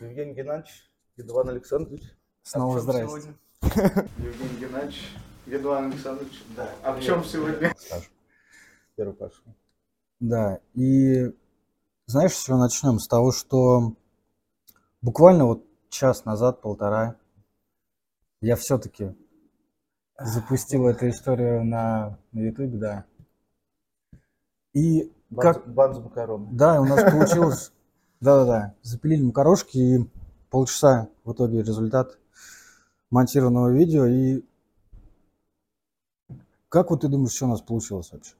[0.00, 2.02] Евгений Геннадьевич, Едван Александрович.
[2.42, 3.06] Снова А здрасте.
[3.06, 3.34] сегодня?
[4.18, 5.08] Евгений Геннадьевич,
[5.46, 6.42] Едван Александрович.
[6.56, 6.70] Да.
[6.82, 7.72] А в чем сегодня?
[7.78, 8.08] Саша.
[8.96, 9.42] Первый Паша.
[10.20, 11.32] Да, и
[12.06, 12.98] знаешь, с чего начнем?
[12.98, 13.94] С того, что
[15.02, 17.16] буквально вот час назад, полтора,
[18.40, 19.14] я все-таки
[20.18, 23.04] запустил эту историю на, на YouTube, да.
[24.72, 26.48] И как, Бан с макароны.
[26.52, 27.72] да, у нас получилось,
[28.20, 30.10] да-да-да, запилили макарошки, и
[30.50, 32.18] полчаса в итоге результат
[33.10, 34.42] монтированного видео, и
[36.68, 38.34] как вот ты думаешь, что у нас получилось вообще?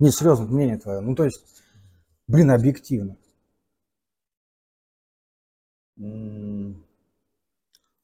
[0.00, 1.00] Не, серьезно, мнение твое.
[1.00, 1.44] Ну, то есть,
[2.26, 3.16] блин, объективно.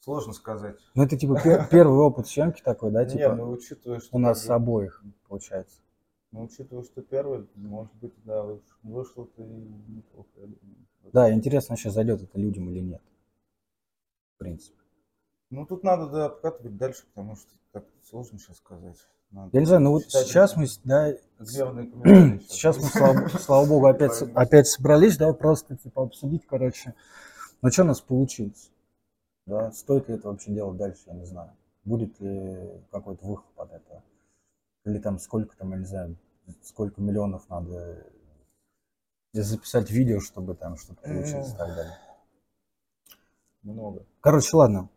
[0.01, 0.79] Сложно сказать.
[0.95, 4.19] Ну, это типа пер- первый опыт съемки такой, да, Не, типа ну учитывая, что у
[4.21, 5.81] нас бы- обоих, получается.
[6.31, 10.87] Ну, учитывая, что первый, может быть, да, уж вышло-то и неплохо, я думаю.
[11.13, 13.03] Да, интересно, вообще зайдет это людям или нет.
[14.35, 14.77] В принципе.
[15.51, 18.97] Ну, тут надо, да, обкатывать дальше, потому что так сложно сейчас сказать.
[19.31, 21.13] Надо Я не знаю, ну вот сейчас мы, да,
[21.45, 26.95] сейчас мы, слава, слава богу, опять, опять собрались, да, просто типа обсудить, короче.
[27.63, 28.71] Ну, что у нас получилось?
[29.47, 31.51] Да, стоит ли это вообще делать дальше, я не знаю.
[31.85, 34.03] Будет ли какой-то выход от этого?
[34.89, 36.17] Или там сколько там, я не знаю,
[36.63, 38.07] сколько миллионов надо
[39.35, 41.99] записать видео, чтобы там что-то получилось и так далее.
[43.63, 44.07] Много.
[44.21, 44.89] Короче, ладно.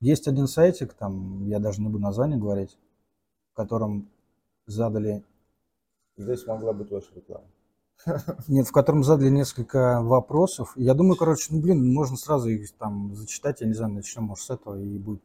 [0.00, 2.78] Есть один сайтик, там, я даже не буду название говорить,
[3.52, 4.10] в котором
[4.66, 5.22] задали,
[6.16, 7.44] Здесь могла быть ваша реклама.
[8.48, 10.72] нет, в котором задали несколько вопросов.
[10.76, 14.44] Я думаю, короче, ну, блин, можно сразу их там зачитать, я не знаю, начнем, может,
[14.44, 15.22] с этого, и будет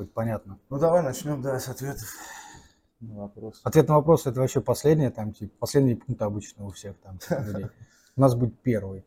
[0.00, 0.58] хоть понятно.
[0.70, 2.08] Ну, давай начнем, да, с ответов
[3.00, 3.60] на вопрос.
[3.64, 7.66] Ответ на вопрос это вообще последнее, там, типа, последний пункт обычно у всех там людей.
[8.16, 9.04] У нас будет первый.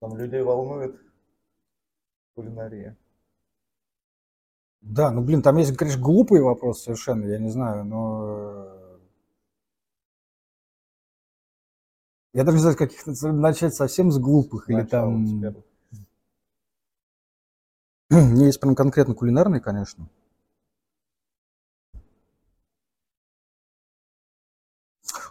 [0.00, 1.00] Там людей волнует
[2.34, 2.96] кулинария.
[4.80, 8.24] Да, ну блин, там есть, конечно, глупые вопросы совершенно, я не знаю, но...
[8.24, 8.98] э,
[12.32, 15.26] Я даже не знаю, каких начать совсем с глупых, или Начало там...
[15.26, 15.67] с первых.
[18.10, 20.08] Есть прям конкретно кулинарные, конечно.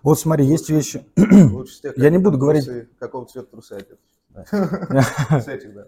[0.04, 1.06] Вот смотри, есть вещи...
[1.52, 3.98] Лучше с тех, Я не буду говорить- трусы- какого цвета трусы одеты.
[5.42, 5.88] С этих, да.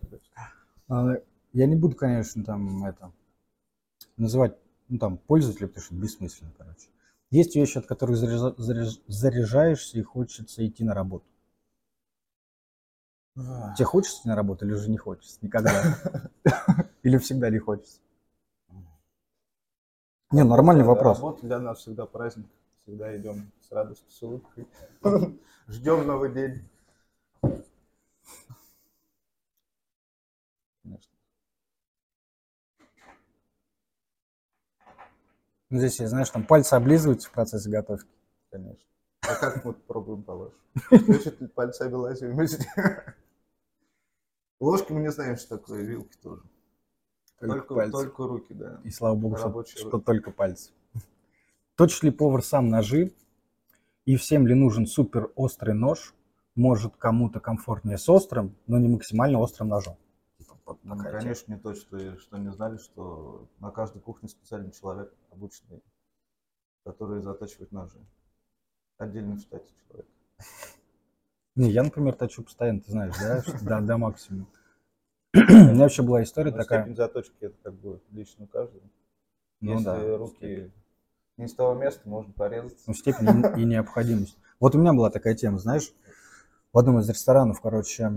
[0.88, 1.16] А,
[1.54, 3.12] Я не буду, конечно, там это
[4.18, 4.58] называть,
[4.90, 6.88] ну там, пользователя, потому что бессмысленно, короче.
[7.30, 11.26] Есть вещи, от которых заряжа- заряж- заряжаешься и хочется идти на работу.
[13.76, 15.38] Тебе хочется на работу или уже не хочется?
[15.42, 15.72] Никогда.
[17.04, 18.00] Или всегда не хочется?
[20.32, 21.18] Не, нормальный вопрос.
[21.18, 22.48] Работа для нас всегда праздник.
[22.84, 24.68] Всегда идем с радостью, с улыбкой.
[25.68, 26.70] Ждем новый день.
[30.84, 31.12] Конечно.
[35.70, 38.10] Ну, Здесь, знаешь, там пальцы облизываются в процессе готовки.
[38.52, 38.86] Конечно.
[39.22, 40.58] А как мы пробуем по-вашему?
[40.92, 42.66] Ли пальцами лазим вместе?
[44.59, 46.44] Ложки мы не знаем, что такое, вилки тоже.
[47.40, 48.81] Только, только руки, да.
[48.84, 50.72] И слава богу, что, что только пальцы.
[51.75, 53.14] Точит ли повар сам ножи?
[54.03, 56.14] И всем ли нужен супер острый нож?
[56.56, 59.98] Может, кому-то комфортнее с острым, но не максимально острым ножом.
[60.38, 64.72] Типа, вот Ну, конечно, не то, что, что не знали, что на каждой кухне специальный
[64.72, 65.81] человек обученный,
[66.84, 68.00] который затачивает ножи.
[68.98, 70.08] Отдельно в штате человек.
[71.56, 73.44] Не, я, например, точу постоянно, ты знаешь, да,
[73.82, 74.48] до, до максимума.
[75.34, 76.82] У меня вообще была история Но такая.
[76.82, 78.84] степень заточки это как бы лично у каждого.
[79.62, 80.72] Ну Если да, руки
[81.38, 82.84] не с того места, можно порезаться.
[82.88, 83.28] ну, степень
[83.62, 84.38] и, необходимость.
[84.60, 85.94] Вот у меня была такая тема, знаешь,
[86.74, 88.12] в одном из ресторанов, короче,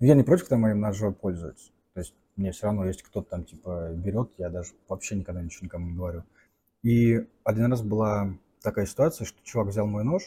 [0.00, 1.70] я не против, когда моим ножом пользуются.
[1.94, 5.64] То есть мне все равно, если кто-то там типа берет, я даже вообще никогда ничего
[5.66, 6.24] никому не говорю.
[6.82, 10.22] И один раз была такая ситуация, что чувак взял мой нож,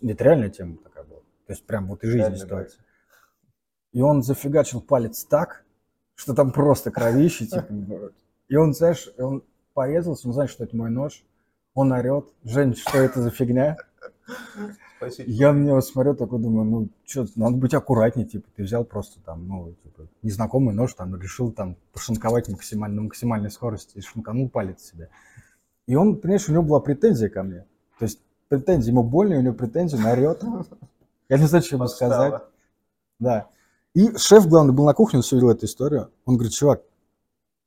[0.00, 1.20] это реальная тема такая была,
[1.52, 2.82] то есть прям вот и жизнь ситуация.
[3.92, 5.66] И он зафигачил палец так,
[6.14, 7.66] что там просто кровище, типа,
[8.48, 9.44] и он, знаешь, он
[9.74, 11.22] порезался, он знает, что это мой нож,
[11.74, 13.76] он орет, Жень, что это за фигня?
[14.96, 15.28] Спасибо.
[15.30, 19.20] Я на него смотрю, такой думаю, ну, что, надо быть аккуратнее, типа, ты взял просто
[19.20, 24.48] там, ну, типа, незнакомый нож, там, решил там пошинковать максимально, на максимальной скорости и шинканул
[24.48, 25.10] палец себе.
[25.86, 27.66] И он, понимаешь, у него была претензия ко мне.
[27.98, 30.42] То есть претензия, ему больно, у него претензия, он орет.
[31.32, 32.42] Я не знаю, что ему сказать.
[33.18, 33.48] Да.
[33.94, 36.10] И шеф, главный, был на кухне, он все видел эту историю.
[36.26, 36.82] Он говорит, чувак,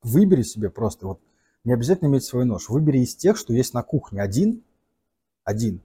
[0.04, 1.20] выбери себе просто, вот,
[1.64, 4.22] не обязательно иметь свой нож, выбери из тех, что есть на кухне.
[4.22, 4.62] Один,
[5.42, 5.80] один.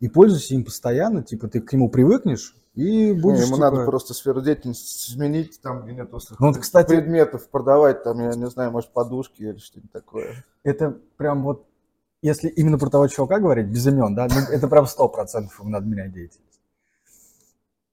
[0.00, 3.84] и пользуйся им постоянно, типа ты к нему привыкнешь и Не, будешь ему типа, надо
[3.84, 8.48] просто сферу деятельности сменить, там, где нет Ну, вот, кстати- предметов, продавать, там, я не
[8.48, 10.44] знаю, может, подушки или что-нибудь такое.
[10.64, 11.64] это прям вот,
[12.22, 15.70] если именно про того чувака говорить, без имен, да, ну, это прям сто процентов ему
[15.70, 16.49] надо менять деятельность.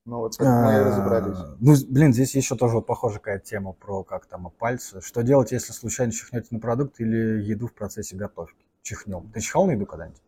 [0.07, 1.37] Ну, вот мы А, разобрались.
[1.59, 5.01] Ну, блин, здесь еще тоже вот похожая какая тема про как там пальцы.
[5.01, 8.65] Что делать, если случайно чихнете на продукт или еду в процессе готовки?
[8.83, 9.29] Чихнем.
[9.33, 10.21] Ты чихал на еду когда-нибудь?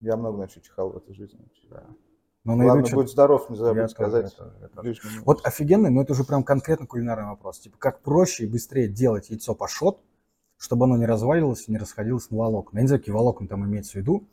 [0.00, 1.38] Я много на что чихал в этой жизни.
[2.42, 4.32] Ну, на еду чё- будь здоров, не Я забудь тоже, сказать.
[4.32, 5.00] я тоже, я тоже.
[5.24, 7.60] Вот офигенный, но это уже прям конкретно кулинарный вопрос.
[7.60, 10.00] Типа, как проще и быстрее делать яйцо пашот,
[10.56, 12.78] чтобы оно не разваливалось и не расходилось на волокна.
[12.78, 14.26] Я не знаю, какие волокна там имеется в виду.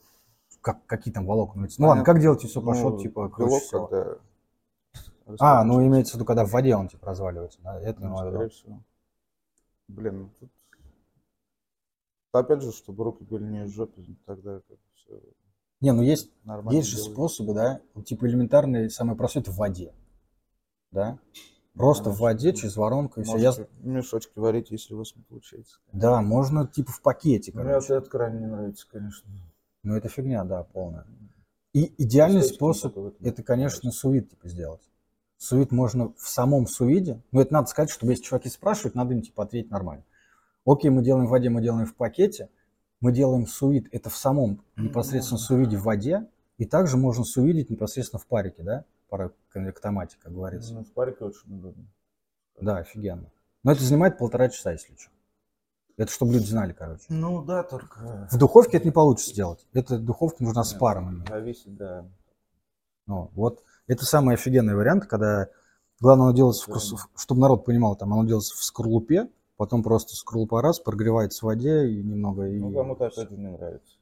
[0.68, 1.62] Как, какие там волокна.
[1.62, 2.14] Ну ладно, Понятно.
[2.14, 3.88] как делать яйцо Ну, типа, круче всего?
[3.88, 4.18] когда
[5.40, 7.60] А, ну имеется в виду, когда в воде он типа разваливается.
[7.62, 7.80] Да?
[7.80, 8.32] Это Ну, в виду.
[8.32, 8.84] скорее всего.
[9.88, 10.52] Блин, ну тут...
[12.34, 15.22] Опять же, чтобы руки были не в жопе, тогда как все
[15.80, 16.76] Не, ну есть нормально.
[16.76, 17.14] Есть же делается.
[17.14, 19.94] способы, да, типа элементарный, самый простой, это в воде,
[20.92, 21.18] да,
[21.76, 22.24] просто в Конечно.
[22.26, 23.38] воде через воронку и все.
[23.38, 23.54] Я...
[23.80, 25.80] Мешочки варить, если у вас не получается.
[25.94, 27.94] Да, можно типа в пакете, Мне короче.
[27.94, 29.32] вот это крайне не нравится, конечно.
[29.88, 31.06] Ну это фигня, да, полная.
[31.72, 34.82] И идеальный Эстетика способ, это, конечно, сувид типа сделать.
[35.38, 39.22] Сувид можно в самом сувиде, но это надо сказать, чтобы если чуваки спрашивают, надо им
[39.22, 40.04] типа ответить нормально.
[40.66, 42.50] Окей, мы делаем в воде, мы делаем в пакете,
[43.00, 48.20] мы делаем сувид, это в самом непосредственно сувиде в воде, и также можно сувидить непосредственно
[48.20, 50.74] в парике, да, пара конвектомате, как говорится.
[50.74, 51.86] Ну, в парике очень удобно.
[52.60, 53.32] Да, офигенно.
[53.64, 55.12] Но это занимает полтора часа, если что.
[55.98, 57.06] Это чтобы люди знали, короче.
[57.10, 58.28] Ну да, только...
[58.32, 59.66] В духовке это не получится сделать.
[59.74, 61.26] Это духовка нужна с паром.
[61.28, 62.06] Зависит, да.
[63.08, 65.48] Ну, вот это самый офигенный вариант, когда
[66.00, 70.16] главное оно делается, в крус- чтобы народ понимал, там оно делается в скорлупе, потом просто
[70.16, 72.60] скорлупа раз, прогревается в воде и немного и...
[72.60, 73.98] Ну, кому-то опять не нравится.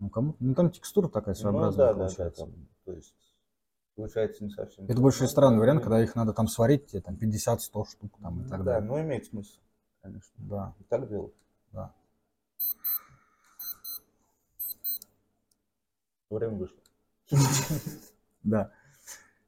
[0.00, 2.40] Ну, кому- ну, там текстура такая Ну, своеобразная да, да, да, получается.
[2.44, 3.14] там, то есть,
[3.96, 4.84] получается не совсем.
[4.86, 8.42] Это больше странный вариант, когда их надо там сварить, тебе там 50-100 штук там и
[8.42, 8.88] Ну так Да, далее.
[8.90, 9.60] но имеет смысл,
[10.04, 10.34] конечно.
[10.36, 10.74] Да.
[10.88, 11.34] Так делать.
[11.72, 11.92] Да.
[16.30, 16.78] Время вышло.
[18.42, 18.70] Да.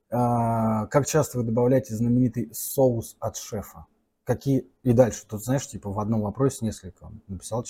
[0.08, 3.84] А, как часто вы добавляете знаменитый соус от шефа?
[4.24, 5.26] Какие и дальше?
[5.28, 7.62] Тут знаешь, типа в одном вопросе несколько написал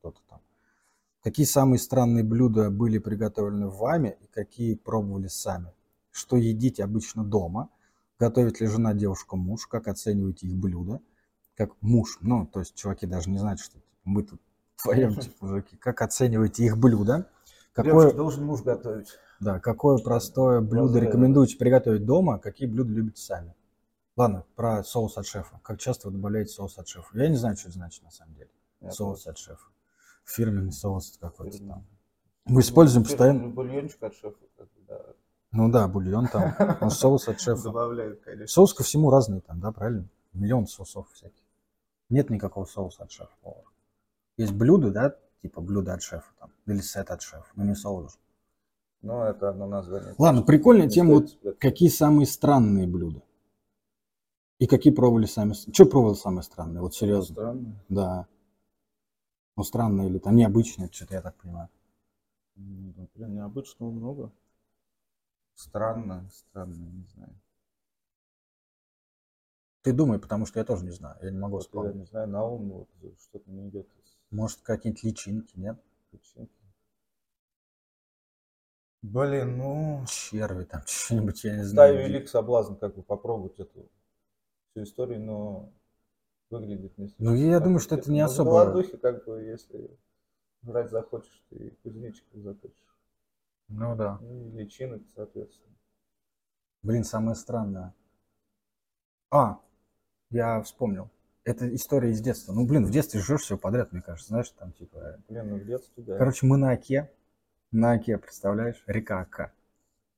[0.00, 0.40] кто-то там.
[1.22, 5.72] Какие самые странные блюда были приготовлены вами и какие пробовали сами?
[6.10, 7.68] Что едите обычно дома?
[8.18, 9.68] Готовит ли жена, девушка, муж?
[9.68, 11.00] Как оцениваете их блюда?
[11.56, 14.40] Как муж, ну, то есть чуваки даже не знают, что типа, мы тут
[14.78, 15.76] вдвоем, типа, мужики.
[15.76, 17.28] Как оцениваете их блюда?
[17.72, 19.08] Какое, Девушка должен муж готовить.
[19.40, 21.08] да, какое простое блюдо Поздравляю.
[21.08, 23.54] рекомендуете приготовить дома, какие блюда любите сами?
[24.16, 25.58] Ладно, про соус от шефа.
[25.62, 27.08] Как часто вы добавляете соус от шефа?
[27.14, 28.50] Я не знаю, что это значит на самом деле.
[28.80, 29.64] Я соус от шефа.
[30.26, 31.74] Фирменный соус какой-то Фирменный.
[31.74, 31.86] там.
[32.44, 33.48] Мы используем Ну, постоянно...
[33.48, 34.36] Бульончик от шефа.
[34.88, 35.00] да.
[35.52, 36.54] Ну да, бульон там.
[36.80, 37.62] Ну, соус от шефа.
[37.62, 38.46] Добавляют, конечно.
[38.48, 40.08] Соус ко всему разный там, да, правильно?
[40.34, 41.41] Миллион соусов всяких.
[42.12, 43.64] Нет никакого соуса от шефа-повара.
[44.36, 48.18] Есть блюда, да, типа блюдо от шефа там, или сет от шефа, но не соус.
[49.00, 50.14] Ну, это одно название.
[50.18, 51.14] Ладно, прикольная Не тема.
[51.14, 53.22] Вот себя- какие самые странные блюда?
[54.58, 55.54] И какие пробовали сами?
[55.54, 56.82] Что пробовал самое странное?
[56.82, 57.34] Вот серьезно.
[57.34, 57.82] Странно.
[57.88, 58.26] Да.
[59.56, 61.70] Ну, странное или там необычное, что-то я так понимаю.
[62.56, 64.30] Блин, необычного много.
[65.54, 67.34] Странно, странно, не знаю.
[69.82, 71.16] Ты думай, потому что я тоже не знаю.
[71.22, 71.94] Я не могу Вот я вспомнить.
[71.96, 72.88] не знаю, на ум вот
[73.20, 73.88] что-то не идет
[74.30, 75.76] Может, какие-нибудь личинки, нет?
[76.10, 76.52] печеньки.
[79.02, 80.04] Блин, ну...
[80.06, 81.94] Черви там, что-нибудь, я не знаю.
[82.00, 83.90] и велик соблазн как бы попробовать эту
[84.70, 85.72] всю историю, но
[86.50, 89.90] выглядит не Ну, я думаю, что это не Но в особо- голодухе, как бы, если
[90.62, 92.76] жрать захочешь, ты и кузнечиков заточишь.
[93.68, 94.18] Ну да.
[94.20, 95.74] Ну, и личинок, соответственно.
[96.82, 97.94] Блин, самое странное.
[99.30, 99.60] А,
[100.32, 101.08] я вспомнил.
[101.44, 102.52] Это история из детства.
[102.52, 104.28] Ну, блин, в детстве жрешь все подряд, мне кажется.
[104.28, 105.18] Знаешь, там типа...
[105.28, 106.16] Блин, ну в детстве, да.
[106.18, 107.10] Короче, мы на Оке.
[107.72, 108.82] На Оке, представляешь?
[108.86, 109.52] Река Ока.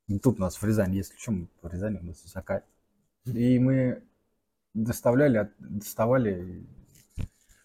[0.06, 2.62] Ну, Тут у нас в Рязани, если что, мы в Рязани у нас есть Ока.
[3.24, 4.02] И мы
[4.74, 6.66] доставляли, доставали...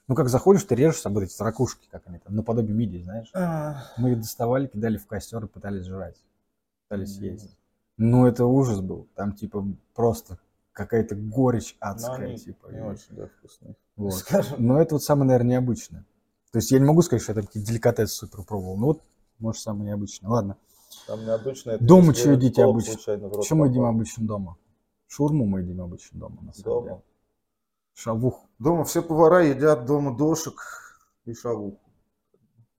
[0.08, 3.29] Ну, как заходишь, ты режешь вот эти ракушки, как они там, наподобие мидии, знаешь.
[3.34, 6.24] А, Мы их доставали, кидали в костер и пытались жрать.
[6.88, 7.25] Пытались Мгм.
[7.25, 7.58] есть.
[7.98, 9.08] Ну, это ужас был.
[9.15, 10.39] Там, типа, просто
[10.80, 12.68] какая-то горечь но адская, они типа.
[12.72, 13.76] не и- очень, да, вкусные.
[13.98, 14.14] вот.
[14.14, 14.56] Скажем.
[14.66, 16.06] Но это вот самое, наверное, необычное.
[16.52, 18.78] То есть я не могу сказать, что я там какие-то деликатесы супер пробовал.
[18.78, 19.04] Ну вот,
[19.40, 20.30] может, самое необычное.
[20.30, 20.58] Ладно.
[21.06, 22.98] Там необычно это Дома чё едите обычно?
[22.98, 24.58] Что мы едим обычно дома?
[25.08, 26.90] Шурму мы едим обычно дома, на самом деле.
[26.90, 27.02] Дома.
[27.94, 28.50] Шавуху.
[28.58, 30.56] Дома все повара едят дома дошек
[31.26, 31.80] и шавуху.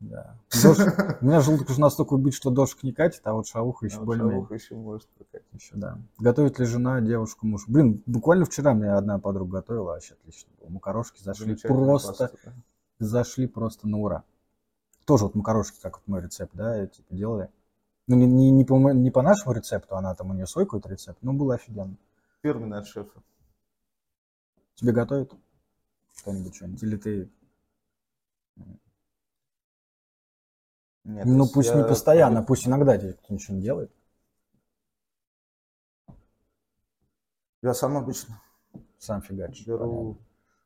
[0.01, 0.35] Да.
[0.63, 3.97] Дождь- у меня желудок уже настолько убит, что дождь не катит, а вот шавуха еще
[3.97, 4.39] А вот более-менее.
[4.39, 5.47] шавуха еще может прокатить.
[5.53, 5.99] Еще, да.
[6.19, 7.65] Готовит ли жена девушку муж?
[7.69, 10.71] Блин, буквально вчера мне одна подруга готовила, вообще отлично было.
[10.71, 12.53] Макарошки зашли просто, паста, да.
[12.99, 14.25] зашли просто на ура.
[15.05, 17.51] Тоже вот макарошки, как вот мой рецепт, да, типа делали.
[18.07, 20.89] Ну, не, не, не, по, не по нашему рецепту, она там, у нее свой какой-то
[20.89, 21.97] рецепт, но было офигенно.
[22.43, 23.23] Фирменный от шефа.
[24.75, 25.35] Тебе готовят
[26.17, 26.83] кто-нибудь что-нибудь?
[26.83, 27.31] Или ты...
[31.05, 33.93] Нет, ну, пусть не я постоянно, привык- пусть иногда тебе кто-нибудь что-нибудь делает.
[37.63, 38.41] Я сам обычно
[38.99, 39.65] Сам фигачишь.
[39.65, 39.85] понятно.
[39.87, 40.19] беру...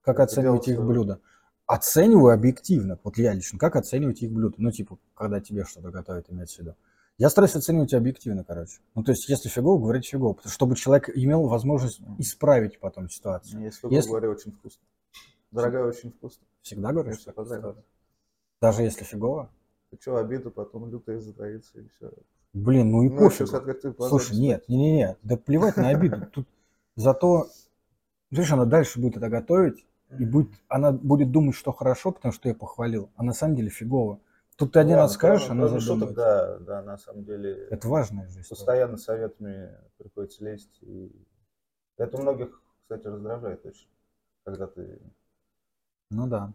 [0.03, 1.21] Как оцениваете их блюда?
[1.67, 2.99] Оцениваю объективно.
[3.03, 4.57] Вот я лично, как оцениваете их блюда?
[4.59, 6.77] Ну, типа, когда тебе что-то готовят, имеется в виду.
[7.17, 8.81] Я стараюсь оценивать объективно, короче.
[8.95, 10.37] Ну, то есть, если фигово, говорить фигово.
[10.45, 13.63] Чтобы человек имел возможность исправить потом ситуацию.
[13.63, 14.11] Если, Если- если...
[14.11, 14.83] говоря, очень вкусно.
[15.53, 16.45] Дорогая, очень вкусно.
[16.63, 17.19] Всегда говоришь?
[17.25, 17.85] Если.
[18.61, 19.51] Даже если фигово?
[20.01, 22.11] Что, обида потом лютая затаится и все.
[22.53, 23.51] Блин, ну и Ну, пофиг.
[23.51, 26.27] как ты Слушай, нет, не-не-не, да плевать на обиду.
[26.33, 26.47] Тут
[26.95, 27.49] зато,
[28.31, 29.85] видишь, она дальше будет это готовить,
[30.19, 33.71] и будет, она будет думать, что хорошо, потому что я похвалил, а на самом деле
[33.71, 34.21] фигово.
[34.57, 36.15] Тут ты один раз скажешь, она задумается.
[36.15, 37.67] Да, да, на самом деле.
[37.71, 38.49] Это важная история.
[38.49, 40.79] Постоянно советами приходится лезть.
[40.83, 41.11] И
[41.97, 43.89] это многих, кстати, раздражает очень.
[44.45, 45.01] Когда ты...
[46.11, 46.53] Ну да.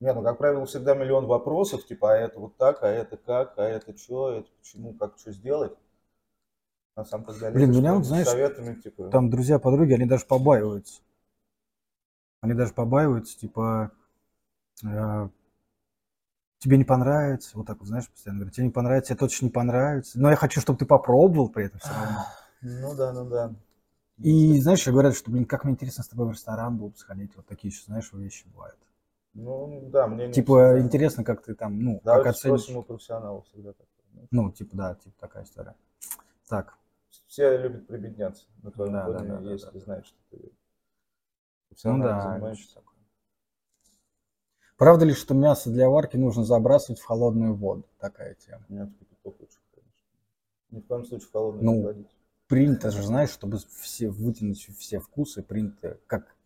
[0.00, 3.54] Нет, ну, как правило, всегда миллион вопросов, типа, а это вот так, а это как,
[3.58, 5.76] а это что, это почему, как что сделать.
[6.94, 10.06] А сам когда Блин, лезешь меня вот, прям с знаешь, советами, типа, Там друзья-подруги, они
[10.06, 11.00] даже побаиваются.
[12.40, 13.90] Они даже побаиваются, типа,
[14.84, 15.28] э,
[16.58, 19.50] тебе не понравится, вот так вот, знаешь, постоянно говорят, тебе не понравится, тебе точно не
[19.50, 22.26] понравится, но я хочу, чтобы ты попробовал при этом все равно.
[22.62, 23.54] ну да, ну да.
[24.18, 27.34] И знаешь, говорят, что, блин, как мне интересно с тобой в ресторан было бы сходить,
[27.34, 28.78] вот такие еще, знаешь, вещи бывают.
[29.34, 32.60] Ну да, мне не Типа, интересно, как ты там, ну, как Давайте оценишь.
[32.60, 33.86] спросим у профессионалов всегда так.
[34.30, 35.74] Ну, типа, да, типа такая история.
[36.48, 36.78] Так,
[37.26, 39.80] Все любят прибедняться на твоем Да, да, фоне, да, да, если да.
[39.80, 40.50] знают, что ты ну
[41.68, 42.20] профессионально да.
[42.32, 42.74] занимаешься.
[42.76, 42.94] такое.
[44.76, 47.84] Правда ли, что мясо для варки нужно забрасывать в холодную воду?
[47.98, 48.64] Такая тема.
[48.68, 50.00] Нет, кипяток лучше, конечно.
[50.70, 52.10] Ни в коем случае в холодную Ну, не кладите.
[52.46, 56.36] Принято же, знаешь, чтобы все вытянуть все вкусы, принято как,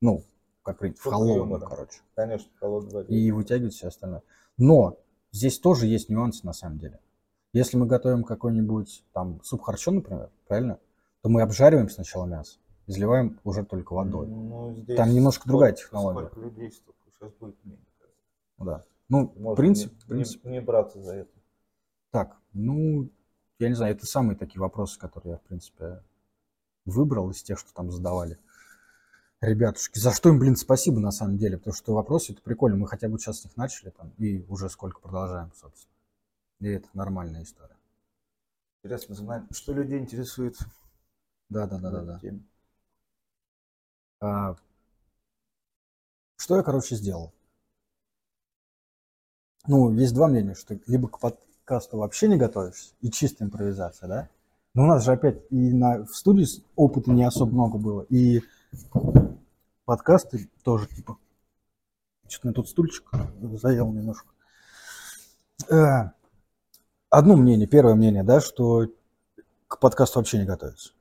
[0.00, 0.22] ну,
[0.62, 2.00] как принято, в холодную, короче.
[2.14, 3.14] Конечно, в холодной воде.
[3.14, 4.22] и вытягивать все остальное.
[4.56, 4.98] Но
[5.32, 7.00] здесь тоже есть нюансы на самом деле.
[7.52, 10.78] Если мы готовим какой-нибудь там суп харчо, например, правильно,
[11.22, 14.26] то мы обжариваем сначала мясо, и заливаем уже только водой.
[14.28, 16.26] Ну, здесь Там немножко другая сколько- технология.
[16.28, 17.84] Сколько людей, сейчас будет меньше.
[18.58, 18.84] Да.
[19.08, 21.30] Ну, в Можно принципе, не, в принципе, не- не браться за это.
[22.10, 23.08] так, ну,
[23.58, 26.02] я не знаю, это самые такие вопросы, которые я, в принципе,
[26.84, 28.38] выбрал из тех, что там задавали.
[29.40, 32.86] Ребятушки, за что им, блин, спасибо на самом деле, потому что вопросы это прикольно, мы
[32.86, 35.94] хотя бы сейчас с них начали там, и уже сколько продолжаем, собственно.
[36.60, 37.76] И это нормальная история.
[38.82, 40.58] Интересно знать, что людей интересует.
[41.48, 42.20] Да, да, да, да, да.
[44.20, 44.56] А,
[46.36, 47.32] что я, короче, сделал?
[49.66, 54.28] Ну, есть два мнения, что либо к подкасту вообще не готовишься, и чистая импровизация, да?
[54.74, 58.42] Но у нас же опять и на, в студии опыта не особо много было, и
[59.84, 61.18] подкасты тоже, типа,
[62.28, 63.10] что-то мне тут стульчик
[63.60, 64.28] заел немножко.
[65.68, 66.10] Э,
[67.10, 68.86] Одно мнение, первое мнение, да, что
[69.66, 70.92] к подкасту вообще не готовится.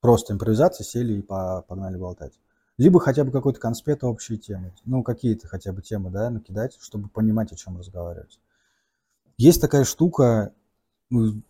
[0.00, 2.38] Просто импровизация, сели и по- погнали болтать.
[2.76, 4.74] Либо хотя бы какой-то конспект общие темы.
[4.84, 8.38] Ну, какие-то хотя бы темы, да, накидать, чтобы понимать, о чем разговаривать.
[9.38, 10.52] Есть такая штука,
[11.08, 11.40] ну,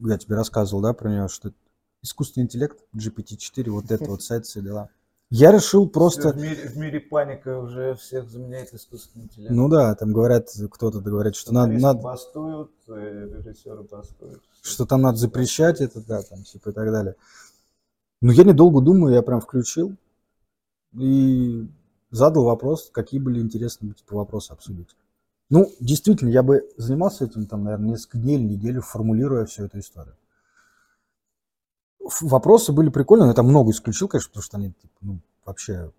[0.00, 1.52] я тебе рассказывал, да, про нее, что
[2.02, 4.90] искусственный интеллект, GPT-4, вот это вот сайт, все дела.
[5.30, 6.32] Я решил просто...
[6.32, 9.54] В мире, в мире паника уже всех заменяет искусственный интеллект.
[9.54, 14.42] Ну да, там говорят, кто-то говорит, что надо, надо, бастуют, э, режиссеры бастуют.
[14.60, 17.14] что там надо запрещать это, да, там, типа и так далее.
[18.20, 19.94] Ну, я недолго думаю, я прям включил
[20.94, 21.68] и
[22.10, 24.96] задал вопрос, какие были интересные типа, вопросы обсудить.
[25.48, 29.78] Ну, действительно, я бы занимался этим, там, наверное, несколько дней или неделю, формулируя всю эту
[29.78, 30.16] историю.
[32.00, 35.92] Вопросы были прикольные, но я там много исключил, конечно, потому что они типа, ну, вообще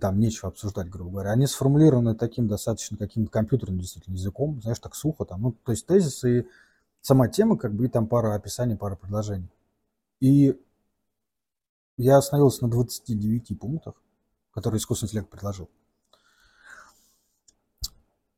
[0.00, 1.32] там нечего обсуждать, грубо говоря.
[1.32, 5.42] Они сформулированы таким достаточно каким-то компьютерным действительно языком, знаешь, так сухо там.
[5.42, 6.46] Ну, то есть тезисы и
[7.02, 9.50] сама тема, как бы, и там пара описаний, пара предложений.
[10.20, 10.58] И
[11.96, 13.94] я остановился на 29 пунктах,
[14.52, 15.68] которые искусственный интеллект предложил.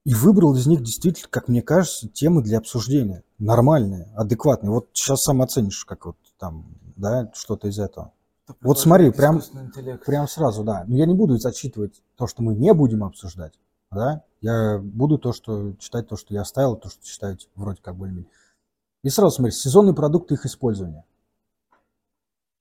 [0.04, 3.22] И выбрал из них действительно, как мне кажется, темы для обсуждения.
[3.38, 4.70] Нормальные, адекватные.
[4.70, 8.12] Вот сейчас сам оценишь, как вот там, да, что-то из этого.
[8.60, 9.40] Вот смотри, прям-.
[10.04, 10.84] Прям сразу, да.
[10.88, 13.54] Но я не буду зачитывать то, что мы не будем обсуждать.
[13.92, 17.94] да, я буду то, что читать то, что я оставил, то, что читаете, вроде как
[17.94, 18.28] более-менее.
[19.04, 21.04] И сразу смотри, сезонные продукты их использования.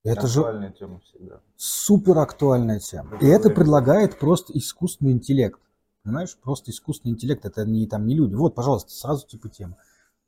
[0.03, 1.39] Это же Актуальная тема всегда.
[1.55, 3.17] супер актуальная тема.
[3.19, 5.59] И это предлагает просто искусственный интеллект.
[6.03, 6.37] Понимаешь?
[6.37, 7.45] Просто искусственный интеллект.
[7.45, 8.35] Это не, там, не люди.
[8.35, 9.77] Вот, пожалуйста, сразу типа тема.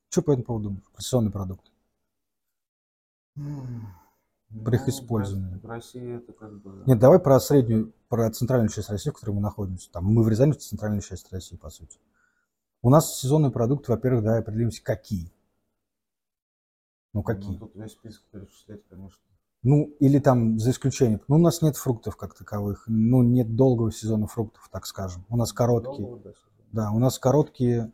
[0.10, 0.90] Что по этому поводу думаешь?
[0.94, 1.73] Про сезонный продукт.
[3.36, 5.58] При их Ну, использовании.
[5.60, 6.84] В России это как бы...
[6.86, 9.92] Нет, давай про среднюю, про центральную часть России, в которой мы находимся.
[9.92, 12.00] Там мы врезаемся в центральную часть России, по сути.
[12.84, 15.32] У нас сезонные продукты, во-первых, да, определимся, какие.
[17.14, 17.58] Ну, Ну, какие?
[17.58, 19.20] тут весь список перечислять, конечно.
[19.64, 21.22] Ну, или там за исключением.
[21.28, 22.84] Ну, у нас нет фруктов как таковых.
[22.88, 25.26] Ну, нет долгого сезона фруктов, так скажем.
[25.30, 26.06] У нас короткие.
[26.06, 26.52] Долго, да, сезон.
[26.74, 27.92] Да, у нас короткие,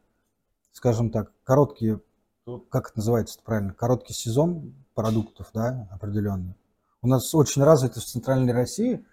[0.72, 2.02] скажем так, короткие,
[2.46, 6.56] Тут как это называется правильно, короткий сезон продуктов, да, определенный.
[7.02, 9.06] У нас очень развита в Центральной России,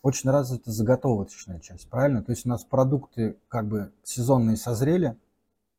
[0.00, 2.22] очень развита заготовочная часть, правильно?
[2.22, 5.16] То есть у нас продукты как бы сезонные созрели,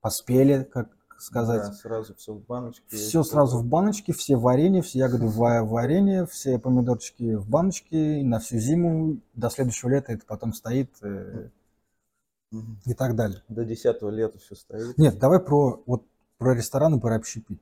[0.02, 1.64] поспели, как сказать.
[1.64, 2.84] да, сразу все в баночке.
[2.96, 8.22] Все сразу в баночке, все варенье, все ягоды в ва- варенье, все помидорчики в баночке,
[8.24, 11.50] на всю зиму, до следующего лета это потом стоит э,
[12.52, 12.80] Мгм.
[12.86, 13.42] и так далее.
[13.50, 14.98] До 10 лета все стоит.
[15.00, 16.04] Нет, давай про, вот,
[16.38, 17.60] про рестораны, про общепит.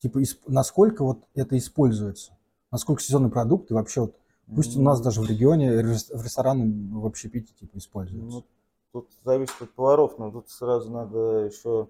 [0.00, 2.36] Типа, исп- насколько вот это используется?
[2.70, 4.16] Насколько сезонные продукты вообще вот,
[4.54, 8.38] пусть у нас даже в регионе в рестораны в общепите типа используются.
[8.38, 8.44] Ну,
[8.92, 11.88] тут зависит от поваров, но тут сразу надо еще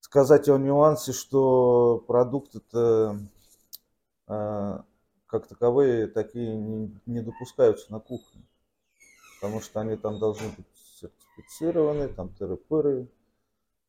[0.00, 3.18] сказать о нюансе, что продукты-то
[4.28, 4.78] э,
[5.26, 8.42] как таковые такие не, не допускаются на кухне.
[9.40, 10.66] Потому что они там должны быть
[11.00, 13.08] сертифицированы, там тыры-пыры,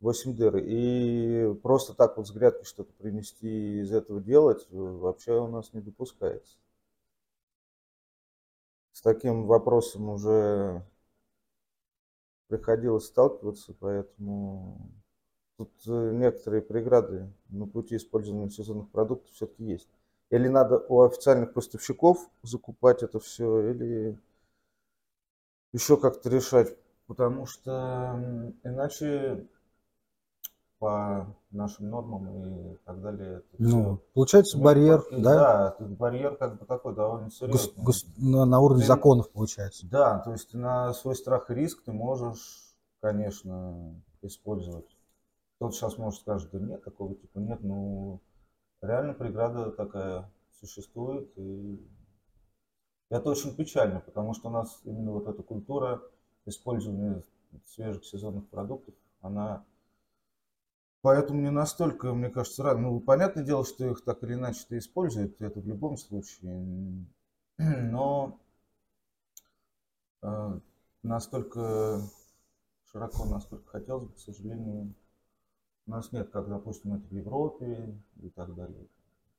[0.06, 0.58] 8 дыр.
[0.58, 5.74] И просто так вот с грядки что-то принести из этого делать э, вообще у нас
[5.74, 6.58] не допускается.
[8.94, 10.86] С таким вопросом уже
[12.48, 14.78] приходилось сталкиваться, поэтому
[15.58, 19.90] тут э, некоторые преграды на пути использования сезонных продуктов все-таки есть.
[20.30, 24.20] Или надо у официальных поставщиков закупать это все, или
[25.74, 29.48] еще как-то решать, потому что иначе
[30.80, 32.28] по нашим нормам
[32.74, 33.38] и так далее.
[33.38, 35.24] это Ну, всё получается не барьер, подходит.
[35.24, 37.84] да, Да, барьер как бы такой довольно гос- серьезный.
[37.84, 39.88] гос- на, на уровне Ты- законов получается.
[39.90, 44.98] Да, то есть на свой страх и риск ты можешь, конечно, использовать.
[45.56, 48.20] Кто-то сейчас может скажет, да нет, такого типа нет, ну
[48.82, 51.80] реально преграда такая существует, и
[53.10, 56.02] это очень печально, потому что у нас именно вот эта культура
[56.46, 57.24] использования
[57.66, 59.64] свежих сезонных продуктов, она
[61.06, 62.90] поэтому не настолько, мне кажется, рано.
[62.90, 67.06] Ну, понятное дело, что их так или иначе то используют, это в любом случае,
[67.60, 68.40] но
[70.24, 70.60] э,
[71.04, 72.02] настолько
[72.92, 74.96] широко, насколько хотелось бы, к сожалению,
[75.86, 78.88] у нас нет, как, допустим, это в Европе и так далее,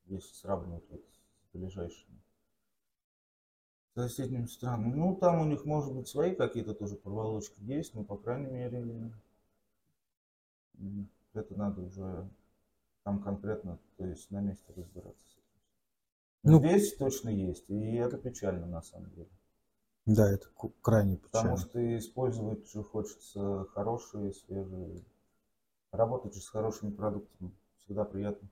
[0.05, 2.21] если сравнивать вот с ближайшими
[3.97, 4.95] соседними странами.
[4.95, 9.11] Ну, там у них, может быть, свои какие-то тоже проволочки есть, но, по крайней мере,
[11.37, 12.29] это надо уже
[13.05, 15.39] там конкретно, то есть на месте разбираться
[16.43, 19.31] Ну, здесь точно есть, и это печально на самом деле.
[20.07, 20.47] Да, это
[20.83, 21.57] крайне Потому печально.
[21.57, 25.05] что использовать же хочется хорошие, свежие.
[25.91, 28.49] Работать же с хорошими продуктами всегда приятно.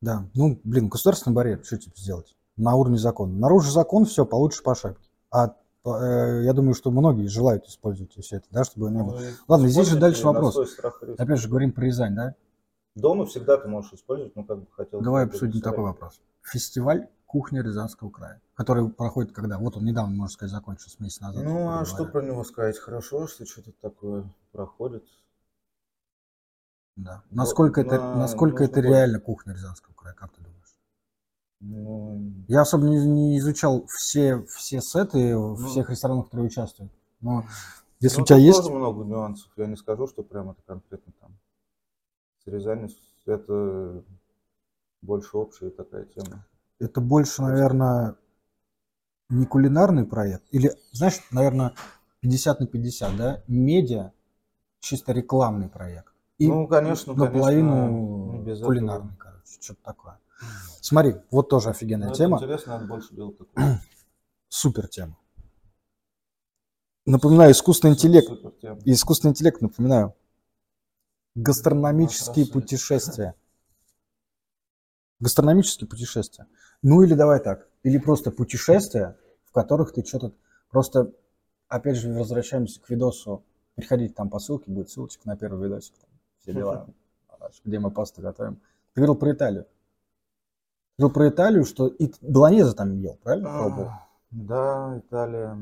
[0.00, 2.36] Да, ну, блин, государственный барьер, что тебе сделать?
[2.56, 3.32] На уровне закона.
[3.32, 5.08] Наружу закон, все, получишь по шапке.
[5.30, 9.18] А я думаю, что многие желают использовать все это, да, чтобы не было.
[9.18, 10.56] Ну, Ладно, здесь же дальше вопрос.
[11.18, 12.34] Опять же, говорим про Рязань, да?
[12.94, 15.00] Дома всегда ты можешь использовать, но как бы хотел.
[15.00, 16.20] Давай обсудим такой вопрос.
[16.42, 19.58] Фестиваль кухни Рязанского края, который проходит когда?
[19.58, 21.42] Вот он недавно, можно сказать, закончился месяц назад.
[21.44, 22.78] Ну, а что про него сказать?
[22.78, 25.04] Хорошо, что что-то такое проходит.
[26.96, 27.22] Да.
[27.30, 30.61] Насколько это, на- насколько это реально кухня Рязанского края, как ты думаешь?
[31.64, 35.54] Ну, Я особо не, не изучал все, все сеты Ну.
[35.54, 36.92] всех ресторанов, которые участвуют.
[37.20, 37.44] Но
[38.00, 38.58] если ну, у тебя есть...
[38.58, 39.48] тоже много нюансов.
[39.56, 41.30] Я не скажу, что прям это конкретно там.
[42.44, 42.88] С Рязанью
[43.26, 44.02] это
[45.02, 46.44] больше общая такая тема.
[46.80, 48.16] Это больше, наверное,
[49.28, 50.42] не кулинарный проект.
[50.50, 51.74] Или, знаешь, наверное,
[52.20, 53.42] 50 на 50, да?
[53.46, 54.12] Медиа,
[54.80, 56.12] чисто рекламный проект.
[56.38, 58.66] И ну, конечно, конечно, наполовину не без этого.
[58.66, 60.18] кулинарный, короче, что-то такое.
[60.80, 62.36] Смотри, вот тоже офигенная Ну, это тема.
[62.38, 63.80] интересно, надо больше делать такое.
[64.48, 65.16] Супер тема.
[67.06, 68.28] Напоминаю, искусственный интеллект.
[68.28, 68.80] Супер тема.
[68.84, 70.14] Искусственный интеллект, напоминаю.
[71.34, 72.50] Гастрономические Красавец.
[72.52, 73.34] путешествия.
[75.20, 76.46] Гастрономические путешествия.
[76.82, 77.68] Ну или давай так.
[77.84, 80.32] Или просто путешествия, в которых ты что-то...
[80.70, 81.12] Просто
[81.68, 83.44] опять же, возвращаемся к видосу.
[83.76, 85.94] Переходите там по ссылке, будет ссылочка на первый видосик.
[85.98, 86.86] Там, все дела,
[87.64, 88.56] где мы пасту готовим.
[88.94, 89.66] Ты говорил про Италию.
[90.96, 93.48] Ты говорил про Италию, что и болонеза там ел, правильно?
[93.48, 93.86] Пробовал?
[93.88, 95.54] А, Да, Италия.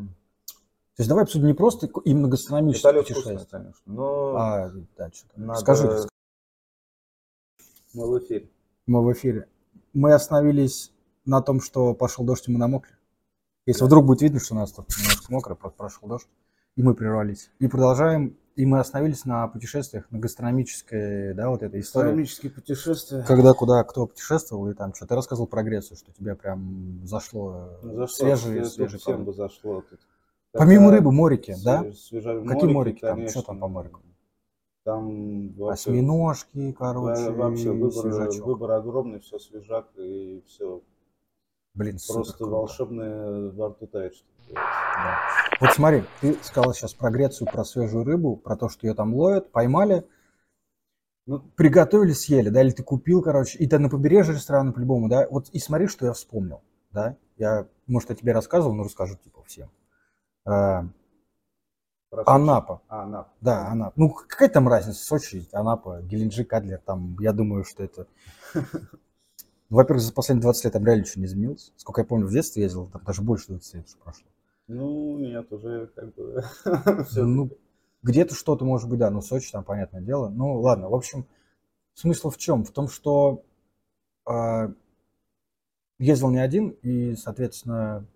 [0.96, 3.60] То есть давай обсудим не просто именно гастрономическое Италия вкусная, путешествие.
[3.62, 3.82] конечно.
[3.86, 5.46] Но А, да, что там.
[5.46, 6.08] надо- Скажи,
[7.94, 8.50] мы в эфире.
[8.86, 9.48] мы в эфире.
[9.92, 10.92] Мы остановились
[11.24, 12.92] на том, что пошел дождь, и мы намокли.
[13.66, 13.86] Если Да.
[13.86, 16.28] вдруг будет видно, что у нас тут немножко мокро, просто прошел дождь,
[16.76, 17.50] и мы прервались.
[17.58, 18.36] И продолжаем.
[18.56, 22.08] И мы остановились на путешествиях, на гастрономической, да, вот этой истории.
[22.08, 23.22] Экономические путешествия.
[23.26, 25.06] Когда, куда, кто путешествовал, и там что.
[25.06, 29.32] Ты рассказывал про Грецию, что тебе прям зашло э, Зашло, свежий, это свежий всем бы
[29.32, 29.82] зашло.
[29.88, 30.00] тут.
[30.52, 31.84] Помимо Когда рыбы, морики, да?
[31.84, 33.28] свеж- свежа- Какие морики там?
[33.28, 34.02] Что там по морикам?
[34.84, 38.46] Там вообще, Осьминожки, короче, во- вообще выбор, свежачок.
[38.46, 40.82] выбор огромный, все свежак и все
[41.74, 44.14] Блин, просто волшебное во рту тает.
[44.16, 44.24] что.
[45.04, 45.18] Да.
[45.60, 49.14] Вот смотри, ты сказал сейчас про Грецию, про свежую рыбу, про то, что ее там
[49.14, 50.06] ловят, поймали,
[51.26, 55.26] Ну, приготовили, съели, да, или ты купил, короче, и ты на побережье ресторана по-любому, да,
[55.30, 59.42] вот и смотри, что я вспомнил, да, я, может, я тебе рассказывал, но расскажу, типа,
[59.44, 59.70] всем.
[60.44, 60.84] А,
[62.26, 63.30] Анапа, А, Анапа.
[63.40, 68.06] да, Анапа, ну, какая там разница, Сочи, Анапа, Геленджик, Адлер, там, я думаю, что это...
[69.70, 71.72] Ну, Во-первых, за последние 20 лет там реально ничего не изменилось.
[71.76, 74.26] Сколько я помню, в детстве ездил, там даже больше 20 лет уже прошло.
[74.72, 76.44] Ну, нет, уже как бы
[77.08, 77.24] все.
[77.24, 77.50] Ну,
[78.02, 80.28] где-то что-то может быть, да, но Сочи там, понятное дело.
[80.28, 81.26] Ну, ладно, в общем,
[81.94, 82.62] смысл в чем?
[82.64, 83.44] В том, что
[84.24, 84.72] а,
[85.98, 88.06] ездил не один, и, соответственно,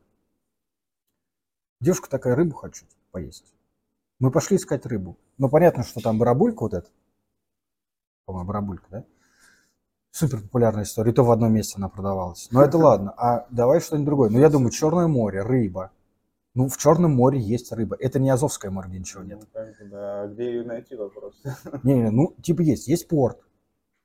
[1.80, 3.52] девушка такая, рыбу хочу поесть.
[4.20, 5.18] Мы пошли искать рыбу.
[5.38, 6.88] Ну, понятно, что там барабулька вот эта.
[8.26, 9.04] По-моему, барабулька, да?
[10.12, 11.10] Супер популярная история.
[11.10, 12.46] И то в одном месте она продавалась.
[12.52, 13.12] Но это ладно.
[13.16, 14.30] А давай что-нибудь другое.
[14.30, 15.90] Ну, я думаю, Черное море, рыба.
[16.54, 17.96] Ну, в Черном море есть рыба.
[17.98, 19.40] Это не Азовское море, где ничего нет.
[19.40, 20.22] Ну, как бы, да.
[20.22, 21.34] А где ее найти вопрос?
[21.82, 22.86] Не, не, ну, типа есть.
[22.86, 23.40] Есть порт,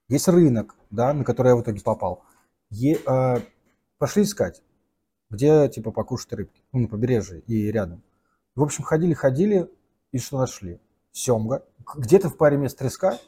[0.07, 2.23] есть рынок, да, на который я в итоге попал.
[2.71, 3.39] Е- а,
[3.99, 4.63] пошли искать,
[5.29, 6.63] где, типа, покушать рыбки.
[6.71, 8.01] Ну, на побережье и рядом.
[8.55, 9.69] В общем, ходили-ходили,
[10.12, 10.79] и что нашли?
[11.12, 11.63] Семга.
[11.95, 13.19] Где-то в паре мест треска,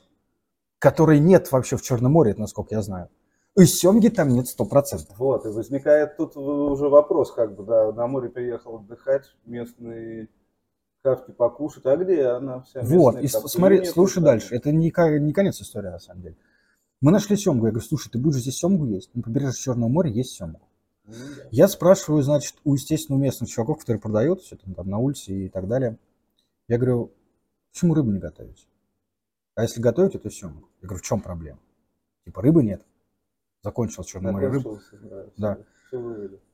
[0.80, 3.10] которой нет вообще в Черном море, это насколько я знаю.
[3.58, 5.18] И семги там нет сто процентов.
[5.20, 10.30] Вот, и возникает тут уже вопрос, как бы, да, на море приехал отдыхать, местные
[11.04, 12.82] хавки покушать, а где она вся?
[12.82, 14.24] Вот, и Там смотри, нету, слушай там.
[14.26, 14.56] дальше.
[14.56, 16.38] Это не, не конец истории, на самом деле.
[17.02, 17.66] Мы нашли семгу.
[17.66, 19.14] Я говорю, слушай, ты будешь здесь семгу есть?
[19.16, 20.62] На побережье Черного моря есть семгу.
[21.06, 21.14] Ну.
[21.50, 25.50] Я спрашиваю, значит, у, естественно, местных чуваков, которые продают все там, там на улице и
[25.50, 25.98] так далее.
[26.68, 27.12] Я говорю,
[27.74, 28.68] почему рыбу не готовить?
[29.56, 30.70] А если готовить, то семгу.
[30.82, 31.60] Я говорю, в чем проблема?
[32.24, 32.84] Типа рыбы нет.
[33.64, 34.52] Закончилось Черное море.
[34.52, 34.98] Закончился,
[35.38, 35.58] да.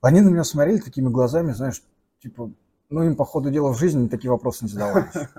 [0.01, 1.81] Они на меня смотрели такими глазами, знаешь,
[2.21, 2.51] типа,
[2.89, 5.05] ну им, по ходу дела, в жизни такие вопросы не задавали.
[5.07, 5.29] еще.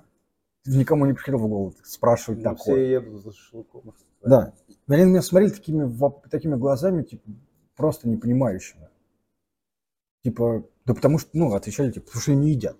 [0.66, 2.74] Никому не приходило в голову спрашивать Ну, такое.
[2.76, 3.94] все едут за шашлыком.
[4.22, 4.52] Да.
[4.86, 5.90] Они на меня смотрели такими,
[6.30, 7.30] такими глазами, типа,
[7.76, 8.88] просто непонимающими.
[10.24, 12.76] Типа, да потому что, ну, отвечали, типа, потому что не едят.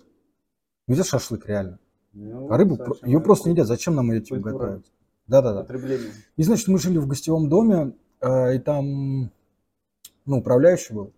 [0.87, 1.79] Ну, Едят шашлык, реально.
[2.13, 3.67] Ну, А рыбу, ее просто не едят.
[3.69, 4.93] Зачем нам ее, типа, готовить?
[5.27, 5.67] Да-да-да.
[6.37, 9.31] И, значит, мы жили в гостевом доме, и там,
[10.27, 11.13] ну, управляющий был.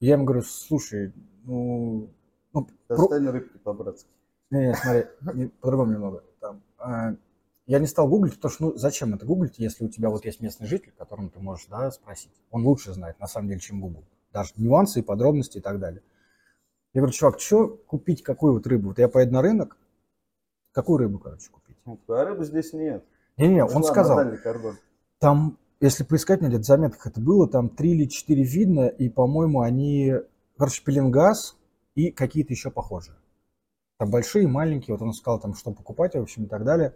[0.00, 1.12] Я ему говорю, слушай,
[1.44, 2.10] ну,
[2.52, 4.08] ну, про- Достань рыбки по-братски.
[4.50, 6.24] не, не, смотри, по-другому немного.
[6.40, 7.14] Там, а,
[7.66, 10.40] я не стал гуглить, потому что, ну, зачем это гуглить, если у тебя вот есть
[10.40, 12.32] местный житель, которому ты можешь, да, спросить.
[12.50, 14.04] Он лучше знает, на самом деле, чем Google.
[14.32, 16.02] Даже нюансы и подробности и так далее.
[16.92, 18.88] Я говорю, чувак, что купить, какую вот рыбу?
[18.88, 19.76] Вот я поеду на рынок,
[20.72, 21.76] какую рыбу, короче, купить?
[21.86, 23.04] Ну, А рыбы здесь нет.
[23.36, 24.18] Не-не, он сказал,
[25.18, 29.60] там, если поискать, мне где-то заметках это было, там три или четыре видно, и, по-моему,
[29.60, 30.14] они,
[30.56, 31.56] короче, пеленгаз
[31.94, 33.16] и какие-то еще похожие.
[33.98, 36.94] Там большие, маленькие, вот он сказал, там, что покупать, в общем, и так далее.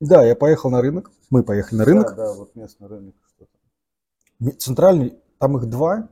[0.00, 3.14] Да, я поехал на рынок, мы поехали на рынок, Да, да, вот местный рынок
[4.58, 6.08] центральный, там их два,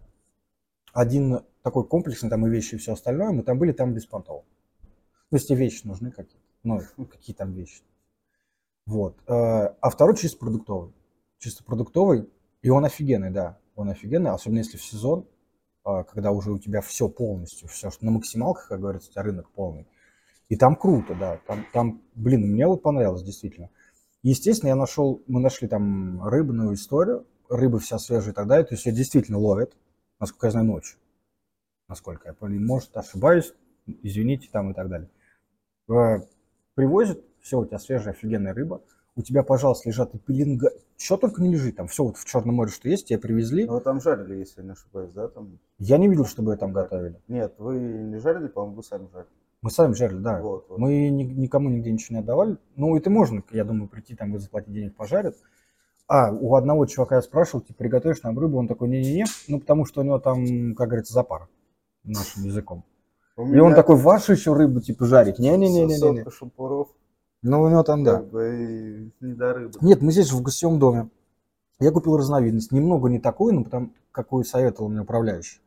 [0.92, 4.44] один такой комплексный, там и вещи, и все остальное, мы там были, там беспонтово.
[5.30, 6.80] То есть тебе вещи нужны какие-то, ну,
[7.10, 7.82] какие там вещи.
[8.86, 9.16] Вот.
[9.26, 10.92] Э, А второй чисто продуктовый.
[11.40, 12.28] Чисто продуктовый,
[12.62, 15.26] и он офигенный, да, он офигенный, особенно если в сезон,
[15.84, 19.50] а, когда уже у тебя все полностью, все на максималках, как говорится, у тебя рынок
[19.50, 19.86] полный.
[20.50, 23.70] И там круто, да, там, там блин, мне вот понравилось, действительно.
[24.22, 28.74] Естественно, я нашел, мы нашли там рыбную историю, рыба вся свежая и так далее, то
[28.74, 29.74] есть ее действительно ловят,
[30.20, 30.98] насколько я знаю, ночью.
[31.88, 33.54] Насколько я понял, может, ошибаюсь,
[33.86, 35.08] извините, там и так далее.
[35.88, 36.20] Э,
[36.74, 38.82] Привозят, все, у тебя свежая офигенная рыба,
[39.20, 42.56] у тебя, пожалуйста, лежат и пеленга, что только не лежит, там все вот в Черном
[42.56, 43.66] море, что есть, тебе привезли.
[43.66, 45.28] Ну, вы там жарили, если я не ошибаюсь, да?
[45.28, 45.58] Там...
[45.78, 47.20] Я не видел, чтобы там готовили.
[47.28, 49.30] Нет, вы не жарили, по-моему, вы сами жарили.
[49.62, 50.40] Мы сами жарили, да.
[50.40, 50.78] Вот, вот.
[50.78, 52.56] Мы ни- никому нигде ничего не отдавали.
[52.76, 55.36] Ну, это можно, я думаю, прийти там и заплатить денег пожарят.
[56.08, 58.58] А, у одного чувака я спрашивал, ты приготовишь нам рыбу?
[58.58, 61.48] Он такой, не-не-не, ну, потому что у него там, как говорится, запар
[62.04, 62.84] нашим языком.
[63.36, 65.38] У И он меня такой, вашу еще рыбу, типа, жарить?
[65.38, 66.28] Не-не-не-не-не.
[66.30, 66.88] Шампуров,
[67.42, 68.16] Ну, у него там, да.
[68.16, 69.78] как бы, не до рыбы.
[69.80, 71.08] Нет, мы здесь в гостевом доме.
[71.78, 72.72] Я купил разновидность.
[72.72, 75.60] Немного не такую, но потому какую советовал мне управляющий.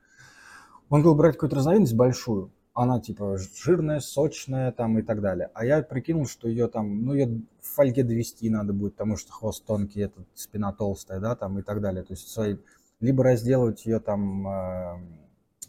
[0.90, 2.52] Он говорил брать какую-то разновидность большую.
[2.76, 5.50] Она типа жирная, сочная там и так далее.
[5.54, 9.32] А я прикинул, что ее там, ну ее в фольге довести надо будет, потому что
[9.32, 12.04] хвост тонкий, этот спина толстая, да, там и так далее.
[12.04, 12.58] То есть свои,
[13.00, 14.98] либо разделывать ее там, э,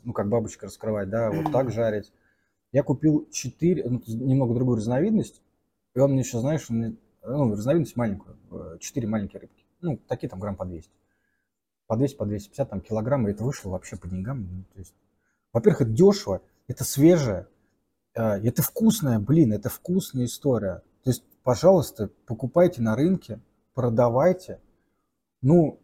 [0.03, 2.11] ну как бабочка раскрывать, да, вот так жарить.
[2.73, 5.43] Я купил 4, ну, немного другую разновидность,
[5.95, 8.37] и он мне еще, знаешь, он мне- ну, разновидность маленькую,
[8.81, 9.65] 4 маленькие рыбки.
[9.81, 10.91] Ну, такие там грамм по 200.
[11.87, 14.49] По 200, по 250 там килограмм, и это вышло вообще по деньгам.
[14.51, 14.95] ну, то есть,
[15.53, 17.47] во-первых, это дешево, это свежее,
[18.15, 20.83] э, это вкусное, блин, это вкусная история.
[21.03, 23.41] То есть, пожалуйста, покупайте на рынке,
[23.75, 24.61] продавайте,
[25.43, 25.79] ну,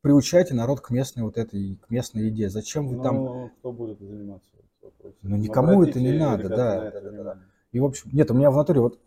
[0.00, 2.48] приучайте народ к местной вот этой, к местной еде.
[2.48, 3.16] Зачем вы там...
[3.16, 4.50] Ну, кто будет заниматься
[4.82, 5.18] вопросом?
[5.22, 7.38] Ну, никому это не Обратите, надо, да, на это да, да.
[7.72, 8.98] И, в общем, нет, у меня в натуре вот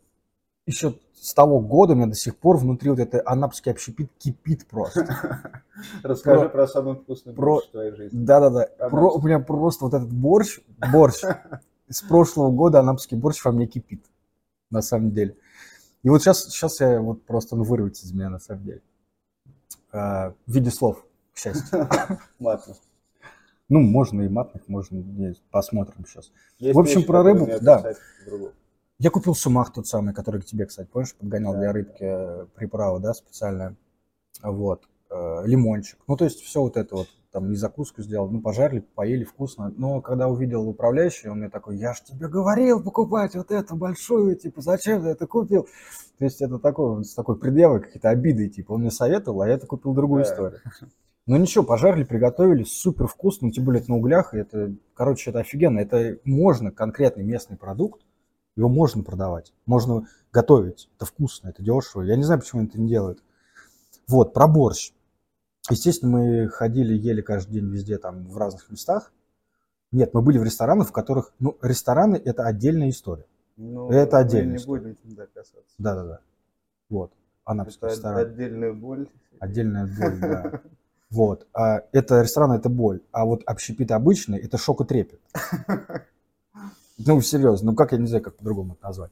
[0.70, 4.66] еще с того года у меня до сих пор внутри вот это анапский общепит кипит
[4.68, 5.08] просто.
[6.04, 8.18] Расскажи Про- про самый вкусный про- борщ в твоей жизни.
[8.24, 8.68] Да-да-да.
[8.90, 10.60] Про- У меня просто вот этот борщ,
[10.92, 11.22] борщ
[11.90, 14.06] с прошлого года анапский борщ во мне кипит,
[14.70, 15.36] на самом деле.
[16.04, 18.82] И вот сейчас, сейчас я вот просто он вырвется из меня, на самом деле.
[19.92, 21.04] А, В виде слов,
[21.34, 21.90] к счастью.
[22.40, 22.76] Матно.
[23.68, 25.04] Ну, можно и матных, можно,
[25.52, 26.32] посмотрим сейчас.
[26.58, 27.94] Есть В общем, вещи, про рыбу, да.
[29.00, 32.46] Я купил сумах тот самый, который к тебе, кстати, помнишь, подгонял Да, для рыбки э,
[32.56, 33.76] приправу, да, специальная.
[34.44, 34.84] Вот.
[35.10, 36.00] Э, Лимончик.
[36.08, 37.08] Ну, то есть все вот это вот.
[37.32, 38.28] Там и закуску сделал.
[38.30, 39.72] Ну, пожарили, поели вкусно.
[39.78, 44.36] Но когда увидел управляющий, он мне такой, я ж тебе говорил покупать вот эту большую,
[44.36, 45.68] типа, зачем ты это купил?
[46.18, 49.54] То есть это такой, с такой предъявой, какие-то обиды, типа, он мне советовал, а я
[49.54, 50.30] это купил другую Да.
[50.30, 50.60] историю.
[51.28, 55.78] Ну ничего, пожарили, приготовили, супер вкусно, тем более это на углях, это, короче, это офигенно.
[55.80, 58.02] Это можно, конкретный местный продукт,
[58.60, 62.02] его можно продавать, можно готовить, это вкусно, это дешево.
[62.02, 63.24] Я не знаю, почему они это не делают.
[64.08, 64.92] Вот, про борщ.
[65.70, 69.14] Естественно, мы ходили, ели каждый день везде, там, в разных местах.
[69.92, 73.26] Нет, мы были в ресторанах, в которых, ну, рестораны– это отдельная история.
[73.56, 74.82] Ну, Это мы отдельная не история.
[74.82, 75.76] будем туда касаться.
[75.78, 76.20] Да-да-да.
[76.90, 77.12] Вот,
[77.46, 78.18] анапский Это ресторан.
[78.20, 79.08] отдельная боль.
[79.40, 80.62] Отдельная боль, да.
[81.12, 81.48] Вот.
[81.54, 83.02] А это ресторан, это боль.
[83.12, 85.20] А вот общепит обычный, это шок и трепет.
[87.06, 89.12] Ну, серьезно, ну как я не знаю, как по-другому это назвать.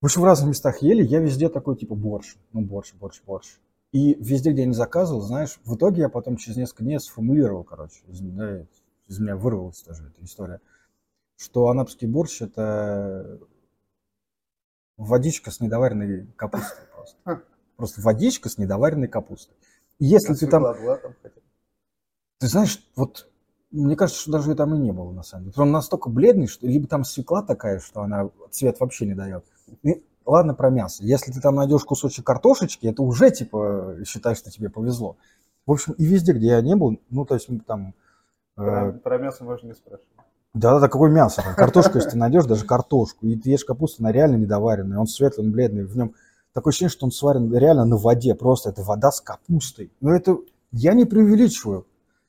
[0.00, 2.36] В общем, в разных местах ели, я везде такой, типа, борщ.
[2.52, 3.58] Ну, борщ, борщ, борщ.
[3.92, 7.64] И везде, где я не заказывал, знаешь, в итоге я потом через несколько дней сформулировал,
[7.64, 8.66] короче, из, да,
[9.08, 10.60] из меня вырвалась тоже эта история,
[11.36, 13.40] что анапский борщ– это
[14.96, 17.42] водичка с недоваренной капустой просто.
[17.76, 19.56] Просто водичка с недоваренной капустой.
[19.98, 20.64] И если А ты там,
[22.38, 23.30] ты знаешь, вот
[23.70, 25.54] мне кажется, что даже там и не было, на самом деле.
[25.58, 29.44] Он настолько бледный, что либо там свекла такая, что она цвет вообще не дает.
[29.82, 31.04] И ладно про мясо.
[31.04, 35.16] Если ты там найдешь кусочек картошечки, это уже, типа, считай, что тебе повезло.
[35.66, 37.94] В общем, и везде, где я не был, ну, то есть, там...
[38.54, 40.08] Про, э, про мясо можно не спрашивать.
[40.54, 41.42] да-да-да, какое мясо?
[41.42, 44.98] Там, картошку, если ты найдешь, даже картошку, и ты ешь капусту, она реально недоваренная.
[44.98, 46.14] Он светлый, он бледный, в нем
[46.54, 49.92] такое ощущение, что он сварен реально на воде, просто это вода с капустой.
[50.00, 50.38] Но это,
[50.72, 51.86] я не преувеличиваю.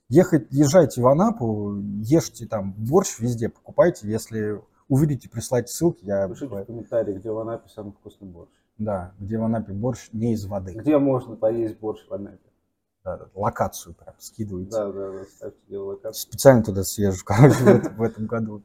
[0.09, 6.27] Ехать, езжайте в Анапу, ешьте там борщ везде, покупайте, если увидите, присылайте ссылки, я...
[6.27, 8.49] Пишите в комментариях, где в Анапе самый вкусный борщ.
[8.79, 10.73] Да, где в Анапе борщ не из воды.
[10.73, 12.39] Где можно поесть борщ в Анапе?
[13.03, 14.71] Да, локацию прям скидывайте.
[14.71, 16.21] Да, да, да, ставьте локацию.
[16.21, 18.63] Специально туда съезжу, короче, в этом, году.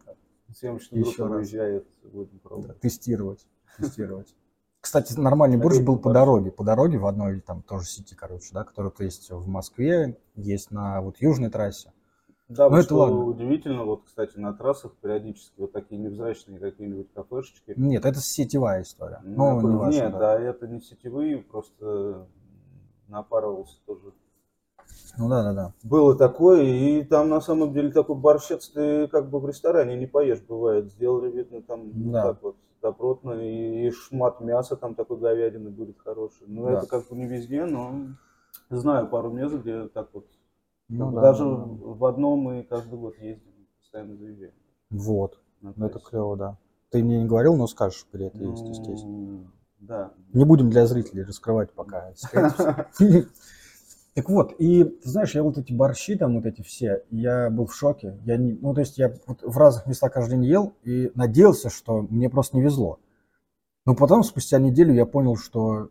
[0.55, 2.81] Съемочная группа выезжает, будем пробовать.
[2.81, 4.35] тестировать, тестировать.
[4.85, 8.65] Кстати, нормальный борщ был по дороге, по дороге в одной там тоже сети, короче, да,
[8.65, 11.95] которая вот есть в Москве, есть на вот южной трассе.
[12.51, 13.25] Да, Ну, вот это ладно.
[13.25, 17.73] удивительно, вот, кстати, на трассах периодически вот такие невзрачные какие-нибудь кафешечки.
[17.77, 19.21] Нет, это сетевая история.
[19.25, 20.19] Ну, Ну, не важно, Нет, да.
[20.19, 22.27] да, это не сетевые, просто
[23.09, 24.13] напарывался тоже.
[25.17, 25.73] Ну да, да, да.
[25.83, 30.07] Было такое, и там на самом деле такой борщец ты как бы в ресторане не
[30.07, 30.93] поешь, бывает.
[30.93, 32.23] Сделали, видно, там вот Да.
[32.35, 36.47] так вот добротно, и, и шмат мяса там такой говядины будет хороший.
[36.47, 36.73] Ну, Да.
[36.79, 37.95] это как бы не везде, но
[38.69, 40.27] знаю пару мест, где так вот.
[40.89, 41.65] Ну, да, даже да, да.
[41.67, 44.53] в одном мы каждый год ездим, постоянно заезжаем.
[44.91, 46.59] Вот, ну это клево, да.
[46.91, 49.17] Ты мне не говорил, но скажешь, где это есть, естественно.
[49.17, 49.47] Ну,
[49.81, 50.13] Да.
[50.35, 52.13] Не будем для зрителей раскрывать пока.
[54.15, 57.67] Так вот, и ты знаешь, я вот эти борщи там, вот эти все, я был
[57.67, 58.17] в шоке.
[58.25, 61.69] Я не, ну, то есть я вот в разных местах каждый день ел и надеялся,
[61.69, 63.01] что мне просто не везло.
[63.87, 65.89] Но потом, спустя неделю, я понял, что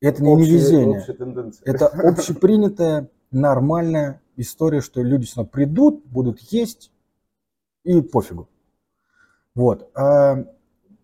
[0.00, 1.00] это не Общая- невезение.
[1.00, 1.60] общая.
[1.64, 6.92] Это общепринятая, нормальная история, что люди сюда придут, будут есть
[7.82, 8.48] и пофигу.
[9.56, 9.90] Вот.
[9.94, 10.44] А,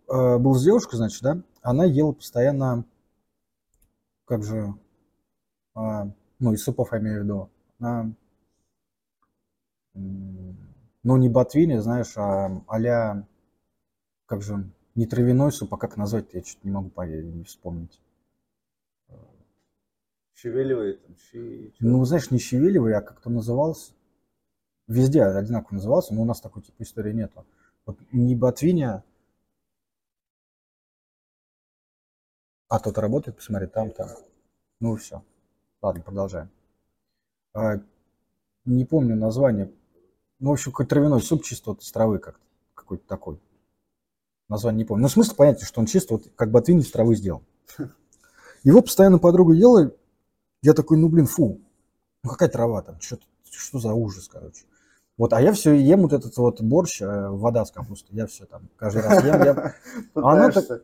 [0.09, 2.85] а, был с девушкой, значит, да, она ела постоянно,
[4.25, 4.73] как же,
[5.75, 8.07] а, ну, из супов я имею в виду, а,
[9.95, 10.57] м,
[11.03, 13.27] ну, не ботвини, знаешь, а а-ля,
[14.27, 18.01] как же, не травяной суп, а как назвать я что-то не могу понять, не вспомнить.
[20.35, 21.73] Шевеливые там, щи.
[21.81, 23.93] Ну, знаешь, не щавелевый, а как-то назывался.
[24.87, 27.47] Везде одинаково назывался, но у нас такой типа истории нету.
[27.87, 29.03] Вот не ботвиня,
[32.69, 34.09] а тот работает, посмотри, там, там.
[34.81, 35.23] Ну, все.
[35.85, 36.49] Ладно, продолжаем.
[37.53, 37.75] А,
[38.65, 39.71] не помню название.
[40.41, 42.41] Ну, в общем, какой-то травяной суп чисто вот из травы как
[42.75, 43.39] какой-то такой.
[44.49, 45.03] Название не помню.
[45.03, 47.43] Но смысл понятен, что он чисто вот как ботвин из травы сделан.
[48.65, 49.93] Его постоянно подруга ела.
[50.63, 51.61] Я такой, ну, блин, фу.
[52.23, 52.99] Ну, какая трава там?
[52.99, 53.19] Что,
[53.51, 54.65] что за ужас, короче.
[55.19, 58.17] Вот, а я все ем вот этот вот борщ, э, вода с капустой.
[58.17, 59.43] Я все там каждый раз ем.
[59.43, 59.75] я-
[60.15, 60.83] она так-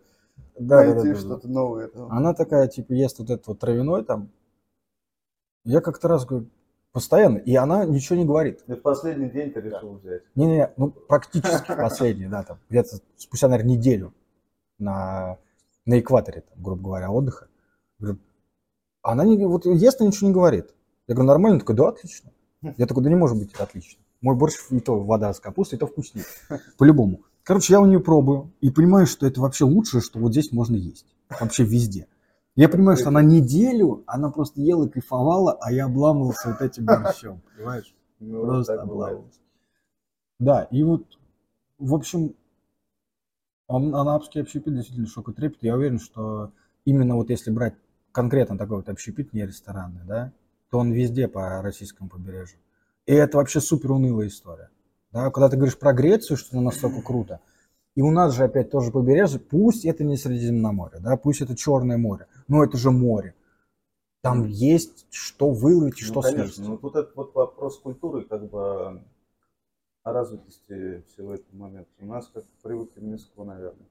[0.59, 1.15] Да, да, да, да.
[1.15, 1.89] что-то новое.
[1.89, 2.13] там.
[2.13, 4.29] Она такая, типа, ест вот этот вот травяной там.
[5.65, 6.49] Я как-то раз говорю,
[6.93, 7.39] постоянно.
[7.39, 8.63] И она ничего не говорит.
[8.67, 10.23] И в последний день ты решил взять.
[10.35, 14.15] Не-не, ну, практически последний, да, там, где-то спустя, наверное, неделю
[14.79, 15.39] на,
[15.87, 17.49] на экваторе, там, грубо говоря, отдыха.
[17.99, 18.19] Говорю,
[19.03, 20.75] она не, вот ест, ничего не говорит.
[21.07, 21.61] Я говорю, нормально?
[21.61, 22.33] Такой, да, отлично.
[22.77, 24.01] Я такой, да не может быть это отлично.
[24.21, 26.25] Мой борщ и то вода с капустой, и то вкуснее.
[26.79, 27.23] По-любому.
[27.43, 30.77] Короче, я у нее пробую и понимаю, что это вообще лучшее, что вот здесь можно
[30.77, 31.07] есть.
[31.41, 32.07] Вообще везде.
[32.57, 37.43] Я понимаю, что она неделю, она просто ела, кайфовала, а я обламывался вот этим борщом.
[37.57, 37.95] Понимаешь?
[38.19, 39.41] Ну, Просто обламывался.
[40.39, 41.05] Да, и вот,
[41.79, 42.35] в общем,
[43.69, 45.63] ан- анапский общепит действительно шок и трепет.
[45.63, 46.53] Я уверен, что
[46.85, 47.75] именно вот если брать
[48.13, 50.33] конкретно такой вот общепит, не ресторанный, да,
[50.71, 52.59] то он везде по российскому побережью.
[53.07, 54.71] И это вообще супер унылая история.
[55.13, 57.41] Да, когда ты говоришь про Грецию, что это настолько круто,
[57.97, 61.99] и у нас же опять тоже побережье, пусть это не Средиземноморье, да, пусть это Черное
[61.99, 63.35] море, но это же море.
[64.23, 66.47] Там есть что выловить и Ну, что конечно.
[66.53, 66.69] съесть.
[66.69, 69.03] Ну, тут это вот вопрос культуры, как бы
[70.03, 71.91] о развитости всего этого момента.
[72.01, 73.87] У нас как привыкли низко, наверное.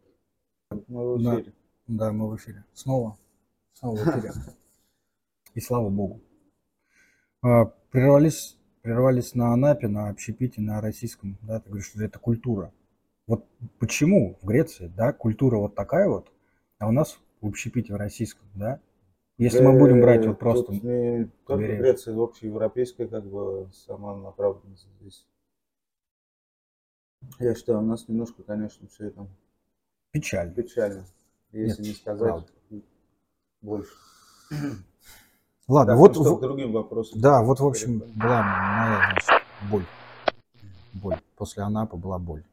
[0.88, 1.36] Мы в Да.
[1.40, 1.54] эфире.
[1.88, 2.64] Да, мы в эфире.
[2.74, 3.18] Снова.
[3.74, 4.34] Снова в эфире.
[5.56, 6.20] И слава богу.
[7.42, 11.38] А, Прервались, прервались на Анапе, на общепите, на российском.
[11.42, 12.72] Да, ты говоришь, что это культура.
[13.26, 13.46] Вот
[13.80, 16.32] почему в Греции, да, культура вот такая вот,
[16.78, 18.80] а у нас в общепите в российском, да?
[19.38, 20.66] Если мы будем брать вот просто...
[20.74, 21.78] Тут не только.
[21.78, 25.26] Греция, общеевропейская как бы сама направленность здесь.
[27.40, 29.28] Я считаю, у нас немножко, конечно, все это
[30.12, 30.54] Печаль.
[30.54, 31.06] печально.
[31.52, 32.82] Если Нет, не сказать правда.
[33.62, 33.92] больше.
[35.68, 37.22] Ладно, Так, вот, ну в- другим вопросам.
[37.22, 39.86] да, вот, в общем, была моя, значит, боль.
[40.94, 41.20] Боль.
[41.36, 42.44] После Анапы была боль.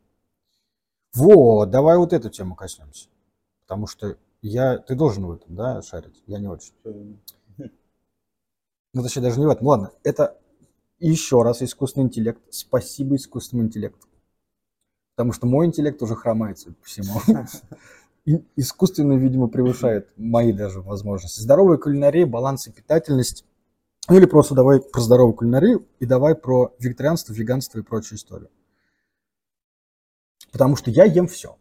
[1.15, 3.09] Вот, давай вот эту тему коснемся.
[3.63, 4.17] Потому что
[4.49, 6.23] я, ты должен в этом, да, шарить?
[6.27, 6.73] Я не очень.
[8.95, 9.67] Ну, точнее, даже не в этом.
[9.67, 10.39] Ладно, это
[11.01, 12.41] еще раз искусственный интеллект.
[12.49, 14.07] Спасибо искусственному интеллекту.
[15.15, 17.21] Потому что мой интеллект уже хромает, судя по всему.
[18.25, 21.41] И искусственный, видимо, превышает мои даже возможности.
[21.41, 23.45] Здоровая кулинария, баланс и питательность.
[24.09, 28.49] Ну, Или просто давай про здоровую кулинарию и давай про вегетарианство, веганство и прочую историю.
[30.53, 31.57] Потому что я ем все.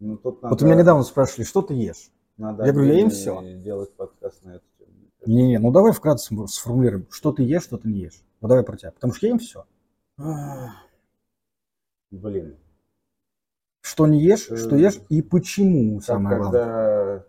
[0.00, 2.10] Ну, тут Вот у надо- меня недавно спрашивали, что ты ешь?
[2.36, 4.90] Надо я говорю, я им отдельный делать подкаст на эту тему.
[5.26, 8.22] Не-не, ну давай вкратце сформулируем, что ты ешь, что ты не ешь.
[8.40, 8.90] Вот давай про тебя.
[8.92, 9.64] Потому что я ем все.
[12.10, 12.56] Блин.
[13.80, 16.60] Что не ешь, что Э, ешь и почему, Как самое главное.
[16.62, 17.26] когда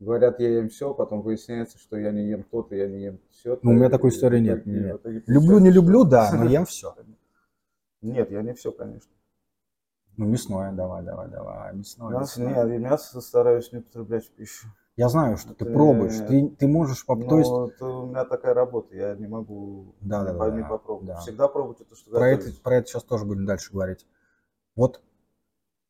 [0.00, 3.58] говорят, я ем все, потом выясняется, что я не ем то-то, я не ем все.
[3.62, 5.00] Ну, у меня такой истории нет, нет.
[5.26, 6.94] Люблю, не люблю, да, но ем все.
[8.02, 9.10] Нет, я не все, конечно.
[10.16, 12.10] Ну, мясное, давай, давай, давай, мясное.
[12.10, 12.64] Мясо, мясное.
[12.64, 14.68] нет, я мясо стараюсь не употреблять в пищу.
[14.96, 18.06] Я знаю, что ты Ты- пробуешь, ты, ты можешь, поп- то есть Но это у
[18.06, 21.08] меня такая работа, я не могу Да, не, да, не да, попробовать.
[21.08, 21.16] да.
[21.16, 24.06] Всегда пробовать это, что про это, про это сейчас тоже будем дальше говорить.
[24.76, 25.02] Вот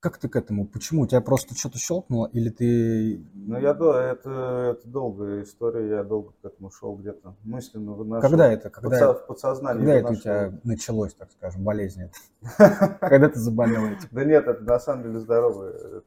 [0.05, 0.67] как ты к этому?
[0.67, 1.03] Почему?
[1.03, 3.25] У тебя просто что-то щелкнуло, или ты...
[3.33, 8.21] Ну, я это, это долгая история, я долго к этому шел где-то мысленно выношу.
[8.21, 8.69] Когда это?
[8.69, 12.03] Когда, Подса- в подсознании когда это у тебя началось, так скажем, болезнь?
[13.01, 14.07] Когда ты заболел этим?
[14.11, 16.03] Да нет, это на самом деле здоровое.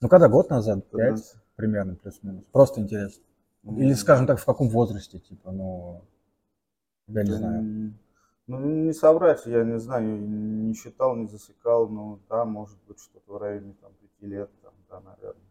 [0.00, 0.28] Ну, когда?
[0.28, 0.88] Год назад?
[0.88, 1.34] Пять?
[1.56, 2.44] Примерно, плюс-минус.
[2.52, 3.24] Просто интересно.
[3.64, 6.04] Или, скажем так, в каком возрасте, типа, ну...
[7.08, 7.94] Я не знаю.
[8.48, 13.34] Ну, не соврать, я не знаю, не считал, не засекал, но да, может быть, что-то
[13.34, 15.42] в районе там пяти лет, там, да, наверное.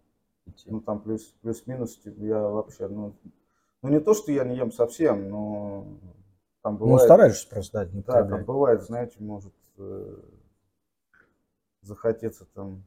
[0.65, 3.15] Ну, там плюс, плюс-минус, типа, я вообще, ну,
[3.83, 5.85] ну, не то, что я не ем совсем, но
[6.63, 7.03] там Ну, бывает...
[7.03, 10.17] стараешься просто, да, не Да, там бывает, знаете, может э,
[11.83, 12.83] захотеться там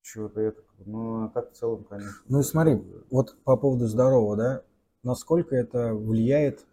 [0.00, 2.22] чего-то это, ну, а так в целом, конечно.
[2.26, 4.62] Ну и смотри, вот по поводу здорового, да,
[5.02, 6.64] насколько это влияет?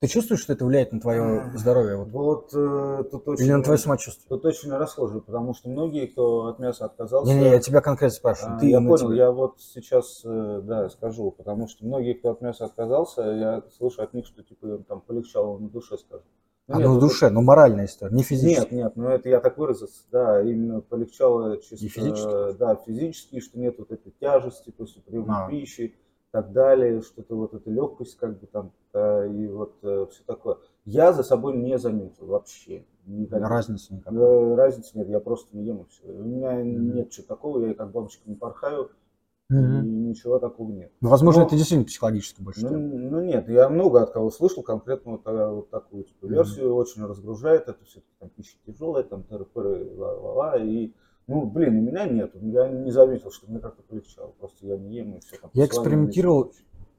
[0.00, 1.96] Ты чувствуешь, что это влияет на твое здоровье?
[1.96, 3.44] Вот, Вот э, тут очень...
[3.46, 4.28] или на твое самочувствие?
[4.28, 7.32] Тут очень расхожий, потому что многие, кто от мяса отказался...
[7.32, 8.56] Не-не, я тебя конкретно спрашиваю.
[8.56, 9.16] а, Ты я на понял, тебя.
[9.16, 14.00] я вот сейчас, э, да, скажу, потому что многие, кто от мяса отказался, я слышу
[14.02, 16.26] от них, что типа им там полегчало на душе, скажем.
[16.68, 18.74] А, нет, ну, в вот душе, ну, моральная история, не Нет, физически.
[18.74, 22.56] нет, ну это я так выразился, да, именно полегчало чисто, И физически?
[22.58, 25.50] да, физически, что нет вот этой тяжести после приема А.
[25.50, 25.96] пищи
[26.30, 30.58] так далее, что-то вот эта легкость как бы там, да, и вот все такое.
[30.84, 32.84] Я за собой не заметил вообще.
[33.06, 33.48] никаких.
[33.48, 34.18] Разницы никакой.
[34.18, 36.06] Да, разницы нет, я просто не ем и все.
[36.12, 36.94] У меня Мгм.
[36.94, 38.90] нет чего такого, я как бабочка не порхаю,
[39.50, 40.08] и Мгм.
[40.10, 40.92] ничего такого нет.
[41.00, 42.66] Ну, возможно, Но- это действительно психологически больше.
[42.68, 46.74] Ну, ну нет, я много от кого слышал конкретно вот, та- вот такую типа, версию,
[46.74, 49.46] очень разгружает, это все-таки там пища тяжелая, там тыры
[49.96, 50.92] ла-ла-ла, и
[51.28, 54.96] ну, блин, у меня нет, я не заметил, что мне как-то полегчало, просто я не
[54.96, 55.36] ем и все.
[55.36, 56.52] Там, Я экспериментировал.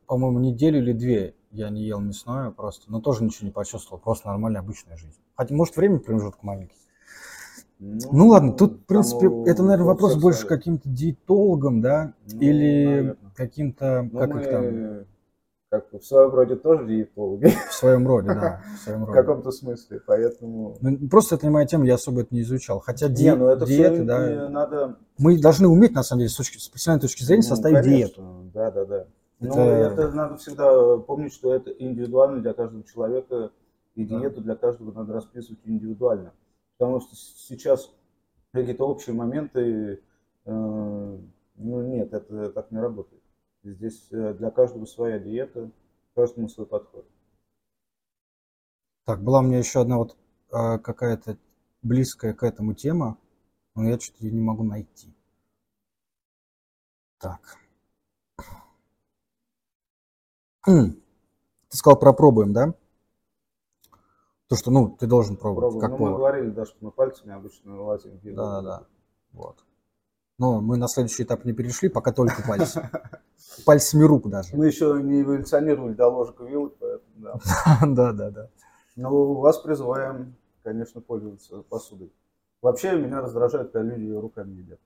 [0.05, 4.27] По-моему, неделю или две я не ел мясное просто, но тоже ничего не почувствовал, просто
[4.27, 5.19] нормальная обычная жизнь.
[5.36, 6.75] Хотя, может, время промежуток маленький.
[7.80, 14.09] Ну ладно, тут, в принципе, это, наверное, вопрос больше каким-то диетологом, да, Ну, или каким-то,
[14.11, 15.05] Ну, как мы, их там,
[15.70, 19.20] как бы в своем роде тоже диетологи, в своем роде, да, в своем в роде.
[19.22, 20.78] каком-то смысле, поэтому...
[20.82, 22.80] Ну, просто это не моя тема, я особо это не изучал.
[22.80, 26.36] Хотя ди- Не, ну это диеты, да, надо мы должны уметь, на самом деле, с,
[26.36, 28.15] точки, с профессиональной точки зрения, Ну, составить диету.
[28.22, 29.05] конечно, Да, да, да.
[29.41, 33.51] Но Это- это надо всегда помнить, что это индивидуально для каждого человека,
[33.95, 34.20] и Да.
[34.20, 36.34] диету для каждого надо расписывать индивидуально.
[36.78, 37.91] Потому что сейчас
[38.53, 40.01] какие-то общие моменты,
[40.45, 43.22] э, ну нет, это так не работает.
[43.64, 45.70] Здесь э, для каждого своя диета,
[46.16, 47.05] каждому свой подход.
[49.05, 50.18] Так, была у меня еще одна вот
[50.51, 51.38] а, какая-то
[51.82, 53.18] близкая к этому тема,
[53.76, 55.14] но я что-то ее не могу найти.
[57.18, 57.57] Так.
[60.68, 61.01] М,
[61.70, 62.74] Ты сказал про пробуем, да?
[64.47, 65.91] То, что, ну, ты должен пробовать, Пробуем.
[65.91, 68.18] как Ну, мы говорили, да, что мы пальцами обычно лазим.
[68.18, 68.88] где Да, да, да.
[69.32, 69.64] Вот.
[70.39, 72.89] Но мы на следующий этап не перешли, пока только пальцы.
[73.65, 74.55] Пальцами рук даже.
[74.55, 77.33] Мы еще не эволюционировали до ложек и вилок, поэтому да.
[77.85, 78.49] Да, да, да.
[78.95, 82.11] Ну, вас призываем, конечно, пользоваться посудой.
[82.61, 84.79] Вообще меня раздражает, когда люди руками едят.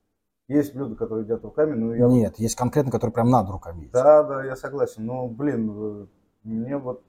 [0.47, 2.07] Есть блюда, которые едят руками, но я...
[2.07, 3.93] Нет, есть конкретно, который прям надо руками есть.
[3.93, 5.05] Да, да, я согласен.
[5.05, 6.05] Но, блин, э,
[6.43, 7.03] мне вот...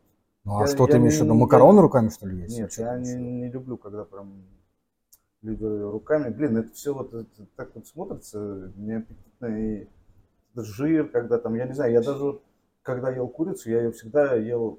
[0.44, 1.32] Ну а Я- что ты имеешь в виду?
[1.34, 2.56] я- Макароны руками, что ли, есть?
[2.56, 4.44] Нет, я не люблю, когда прям
[5.44, 6.30] люди руками.
[6.32, 9.88] Блин, это все вот это так вот смотрится неаппетитно и
[10.56, 12.40] жир, когда там, я не знаю, я даже
[12.82, 14.78] когда ел курицу, я ее всегда ел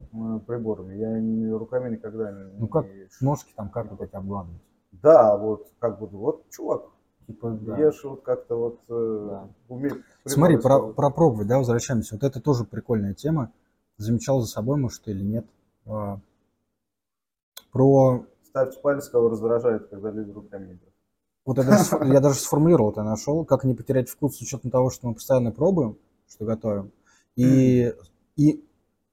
[0.00, 0.94] э, приборами.
[0.96, 2.58] Я руками никогда не...
[2.58, 4.60] Ну как не- Ножки там как вот эти обгладывать?
[4.92, 6.86] Да, вот как бы, вот, чувак,
[7.26, 7.78] Типа, да.
[7.78, 9.48] ешь вот как-то вот э, Да.
[9.68, 9.92] умей
[10.24, 12.14] Смотри, про, про пробовать, да, возвращаемся.
[12.14, 13.52] Вот это тоже прикольная тема.
[13.96, 15.46] Замечал за собой, может, или нет.
[15.86, 16.20] А,
[17.72, 18.24] Про
[18.58, 20.88] Ставьте палец, кого раздражает, когда люди руками едят.
[21.44, 24.90] Вот я даже, я даже сформулировал это нашел, как не потерять вкус с учетом того,
[24.90, 25.96] что мы постоянно пробуем,
[26.28, 26.92] что готовим.
[27.36, 27.94] И,
[28.36, 28.64] и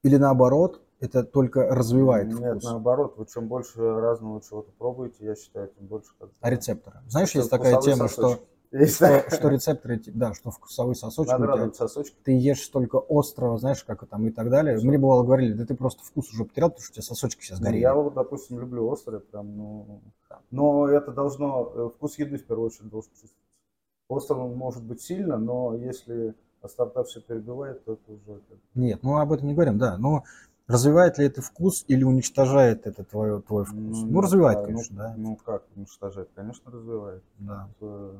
[0.02, 2.64] или наоборот, это только развивает Нет, вкус.
[2.64, 7.02] наоборот, вы чем больше разного чего-то пробуете, я считаю, тем больше как А рецепторы.
[7.08, 8.40] Знаешь, Что есть такая тема, что, сосочек.
[8.40, 12.16] Есть что, что рецепторы, да, что вкусовой сосочек, Надо радовать сосочки.
[12.24, 14.78] ты ешь столько острого, знаешь, как там и так далее.
[14.78, 17.54] Мне бывало говорили, да ты просто вкус уже потерял, потому что у тебя сосочки все
[17.54, 17.82] Ну, сгорели.
[17.82, 20.02] Я вот, допустим, люблю острое, прям, ну,
[20.52, 23.38] но это должно, э, вкус еды в первую очередь должен чувствоваться.
[24.08, 28.42] Острым может быть сильно, но если острота все перебивает, то это уже
[28.76, 29.98] Нет, ну об этом не говорим, да.
[29.98, 30.24] Но
[30.68, 33.78] развивает ли это вкус или уничтожает это твой, твой вкус?
[33.78, 35.14] Ну, нет, развивает, а, конечно, ну, да.
[35.18, 36.30] Ну как уничтожает?
[36.36, 37.24] Конечно, развивает.
[37.40, 37.70] да.
[37.82, 38.16] Э,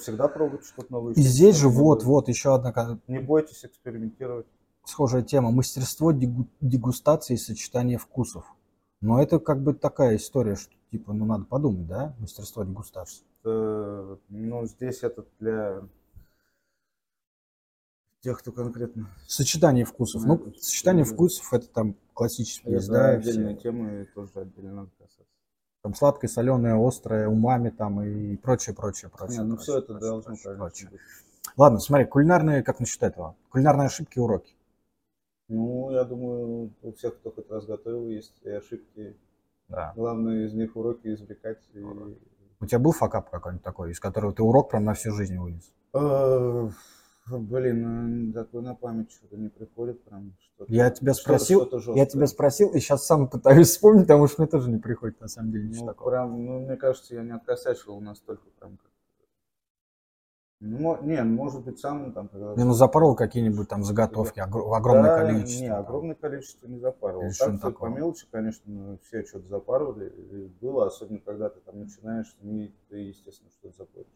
[0.00, 1.14] Всегда пробуйте что-то новое.
[1.14, 4.46] И здесь же вот, вот еще одна Не бойтесь экспериментировать.
[4.84, 5.50] схожая тема.
[5.50, 8.44] Мастерство дегу- дегустации и сочетания вкусов.
[9.00, 13.24] Но это как бы такая история, что типа, ну надо подумать, да, мастерство дегустации.
[13.44, 15.82] Э, Ну, здесь это для
[18.20, 19.08] тех, кто конкретно.
[19.26, 20.24] Сочетание вкусов.
[20.24, 23.62] Ну, сочетание вкусов это там классические, есть, Это да, отдельная все.
[23.62, 25.22] тема и тоже отдельно надо касаться.
[25.86, 29.38] Там сладкое, соленое, острое, умами там и прочее, прочее, прочее.
[29.38, 30.90] Не, ну прочее, все это прочее, должно, прочее, прочее.
[30.90, 31.00] быть.
[31.56, 33.36] Ладно, смотри, кулинарные, как насчет этого?
[33.50, 34.56] Кулинарные ошибки уроки.
[35.46, 39.16] Ну, я думаю, у всех, кто хоть раз готовил, есть и ошибки.
[39.68, 39.92] Да.
[39.94, 41.62] Главное из них уроки извлекать.
[41.72, 41.78] И...
[41.78, 45.72] У тебя был факап какой-нибудь такой, из которого ты урок прям на всю жизнь вынес?
[47.28, 50.32] Блин, ну, такой на память что-то не приходит прям.
[50.54, 52.06] Что-то, Я тебя что-то- спросил, что-то я жесткое.
[52.06, 55.50] тебя спросил, и сейчас сам пытаюсь вспомнить, потому что мне тоже не приходит на самом
[55.52, 56.10] деле ничего Ну, такого.
[56.10, 58.90] прям, ну, мне кажется, я не откосячил настолько прям как...
[60.60, 62.54] Ну, не, может быть, сам там, когда...
[62.54, 65.62] Не, ну запорол какие-нибудь там заготовки огр- в огромное Да, количество.
[65.64, 67.24] Не, огромное количество не запарывал.
[67.26, 67.90] Или Так, такого.
[67.90, 70.08] по мелочи, конечно, ну, все что-то запарывали.
[70.08, 74.06] И было, особенно когда ты там начинаешь, не, ты, естественно, что-то запоришь.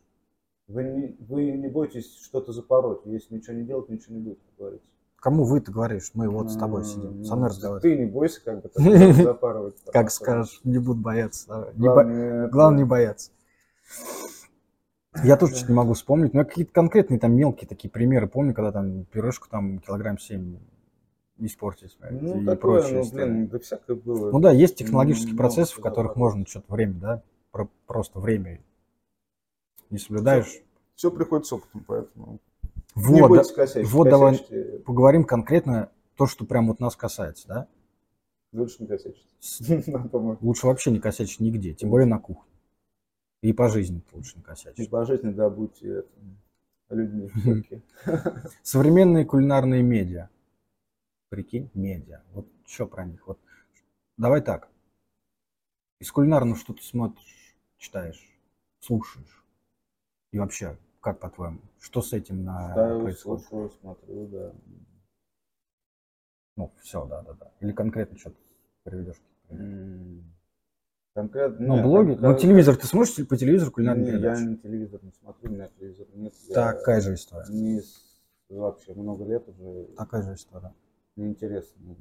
[0.71, 3.01] Вы не, вы не бойтесь что-то запороть.
[3.05, 4.87] Если ничего не делать, ничего не будет, как говорится.
[5.16, 6.12] Кому вы ты говоришь?
[6.14, 7.83] Мы вот с тобой сидим, ну, со мной разговариваем.
[7.99, 9.77] Ты не бойся, как бы, так запарывать.
[9.93, 11.73] Как скажешь, не буду бояться.
[11.77, 13.31] Главное, это- не бояться.
[15.25, 18.71] Я тоже что-то не могу вспомнить, но какие-то конкретные там мелкие такие примеры помню, когда
[18.71, 20.57] там пюрешку там килограмм 7
[21.39, 21.99] испортить.
[22.11, 24.31] Ну, и такое, прочие ну, блин, да всякое было.
[24.31, 28.61] Ну да, есть технологические М, процессы, в которых можно что-то время, да, про- просто время
[29.91, 30.61] не соблюдаешь.
[30.95, 32.38] Все приходит с опытом, поэтому
[32.97, 33.91] не Вот, да- косячить.
[33.91, 37.68] вот давай- косячьте, поговорим конкретно то, что прям вот нас касается, да?
[38.53, 39.26] Лучше не косячить.
[40.41, 42.51] Лучше вообще не косячить нигде, тем более на кухне.
[43.43, 44.91] И по жизни лучше не И косячить.
[44.91, 46.05] по жизни, да, будьте
[46.91, 47.30] людьми.
[48.62, 50.28] Современные кулинарные медиа.
[51.30, 52.22] Прикинь, медиа.
[52.32, 53.26] Вот что про них?
[53.26, 53.38] Вот
[54.18, 54.68] давай так.
[56.01, 58.26] Из кулинарного что ты смотришь, читаешь,
[58.80, 59.43] слушаешь?
[60.33, 63.45] И вообще, как по-твоему, что с этим на Читаю, происходит?
[63.45, 64.53] слушаю, смотрю, да.
[66.57, 67.51] Ну, все, да, да, да.
[67.61, 68.37] Или конкретно что-то
[68.85, 69.20] приведешь?
[69.51, 70.24] М,
[71.14, 71.66] Конкретно.
[71.66, 72.16] Ну, нет, блоги.
[72.20, 74.45] Ну, телевизор, ты смотришь по телевизору кулинарные Не, я передачи?
[74.45, 76.33] не телевизор не смотрю, у меня телевизора нет.
[76.49, 77.47] я Такая же история.
[77.51, 77.83] Не
[78.49, 80.72] вообще много лет уже Такая же история.
[81.16, 81.97] неинтересно.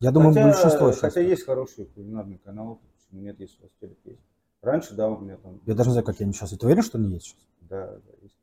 [0.00, 1.00] Я думаю, хотя, большинство сейчас.
[1.00, 4.20] хотя есть хорошие кулинарные каналы, почему нет, если у вас телек есть.
[4.62, 5.60] Раньше, да, у меня там.
[5.66, 6.50] Я даже не знаю, как они сейчас.
[6.50, 7.40] Ты уверен, что не есть сейчас?
[7.62, 8.36] Да, да, есть.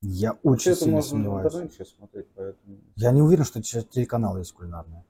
[0.00, 1.72] Я Вообще очень это сильно можно сомневаюсь.
[1.72, 2.78] сейчас смотреть, поэтому.
[2.96, 5.04] Я не уверен, что сейчас телеканалы есть кулинарные.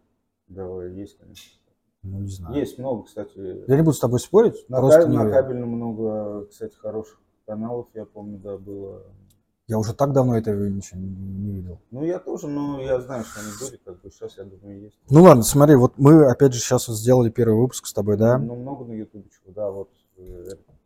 [0.48, 1.58] Да, есть, конечно.
[2.02, 2.56] Ну, не знаю.
[2.56, 3.64] Есть много, кстати.
[3.68, 5.42] Я не буду с тобой спорить, На, просто кабель- не на уверен.
[5.42, 9.02] кабельном много, кстати, хороших каналов, я помню, да, было.
[9.66, 11.78] Я уже так давно этого ничего не, не видел.
[11.90, 14.98] Ну, я тоже, но я знаю, что они были, как бы сейчас, я думаю, есть.
[15.10, 18.38] Ну ладно, смотри, вот мы опять же сейчас вот сделали первый выпуск с тобой, да?
[18.38, 19.90] Ну, много на ютубе чего, да, вот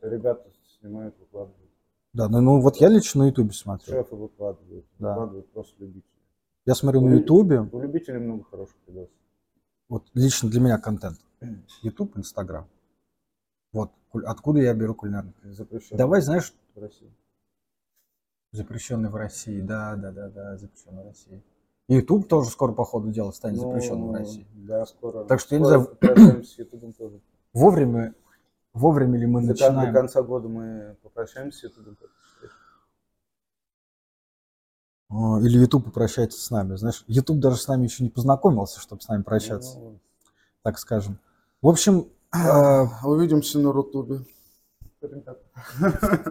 [0.01, 1.59] ребята снимают, выкладывают.
[2.12, 3.93] Да, ну, ну вот я лично на ютубе смотрю.
[3.93, 5.11] Шефы выкладывают, Да.
[5.11, 6.05] выкладывают просто любители.
[6.66, 9.11] Я смотрю на Ну, ютубе, У любителей много хороших видосов.
[9.89, 11.18] вот лично для меня контент.
[11.83, 12.68] Ютуб, Инстаграм.
[13.72, 13.91] Вот
[14.26, 15.33] откуда я беру кулинарный.
[15.43, 17.11] Запрещенных Давай, знаешь, в России.
[18.53, 21.43] запрещенный в России, да, да, да, да, запрещенный в России.
[21.89, 24.47] Ютуб тоже скоро по ходу дела станет запрещенным в Ну, России.
[24.55, 25.24] Да, скоро.
[25.24, 26.45] Так что я не скоро знаю.
[26.45, 27.20] с Ютубом тоже.
[27.55, 28.14] Вовремя,
[28.73, 29.95] вовремя ли мы До, кон- до начинаем?
[29.95, 32.53] конца года мы попрощаемся с считаешь?
[35.09, 36.77] О, Или YouTube попрощается с нами.
[36.77, 39.99] Знаешь, YouTube даже с нами еще не познакомился, чтобы с нами прощаться, Ну,
[40.62, 41.18] так скажем.
[41.61, 44.25] В общем, э, Увидимся на Рутубе.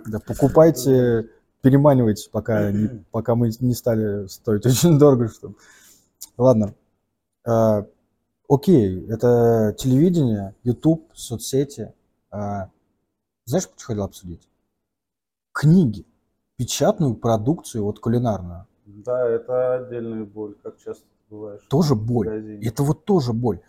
[0.08, 1.30] да, покупайте,
[1.62, 5.28] переманивайте, пока, не- пока мы не стали стоить очень дорого.
[5.28, 5.56] Чтобы...
[6.38, 6.74] Ладно.
[7.48, 7.84] Э,
[8.50, 11.94] окей, это телевидение, YouTube, соцсети.
[12.32, 12.68] Э,
[13.46, 14.48] знаешь, что хотел обсудить?
[15.52, 16.06] Книги,
[16.58, 18.66] печатную продукцию, вот кулинарную.
[18.86, 21.64] Да, это отдельная боль, как часто ты бываешь.
[21.70, 22.62] Тоже боль.
[22.66, 23.62] Это вот тоже боль.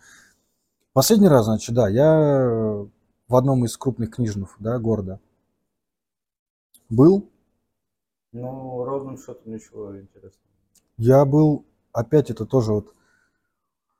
[0.93, 2.85] Последний раз, значит, да, я
[3.27, 5.19] в одном из крупных книжных да, города
[6.89, 7.29] был.
[8.31, 10.37] Ну, ровным счетом ничего интересного.
[10.97, 12.93] Я был, опять это тоже вот,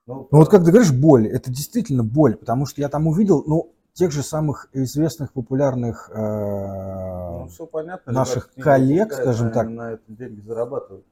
[0.06, 3.42] Ну, ну вот как ты говоришь, боль, это действительно боль, потому что я там увидел,
[3.46, 8.12] ну, тех же самых известных, популярных э, Ну, все понятно.
[8.12, 9.68] наших книги коллег, скажем так.
[9.68, 11.06] На этом деньги зарабатывают.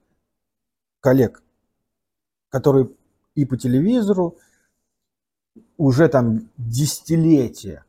[1.00, 1.42] коллег,
[2.50, 2.90] которые
[3.34, 4.36] и по телевизору
[5.76, 7.84] уже там десятилетия,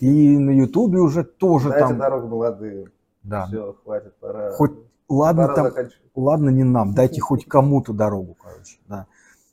[0.00, 2.90] и на Ютубе уже тоже Дайте там, дорогу молодые.
[3.22, 4.52] да, Все, хватит, пора.
[4.52, 4.72] Хоть
[5.08, 6.10] ладно пора там, заканчивать.
[6.14, 9.06] ладно не нам, дайте хоть кому-то дорогу, короче, да.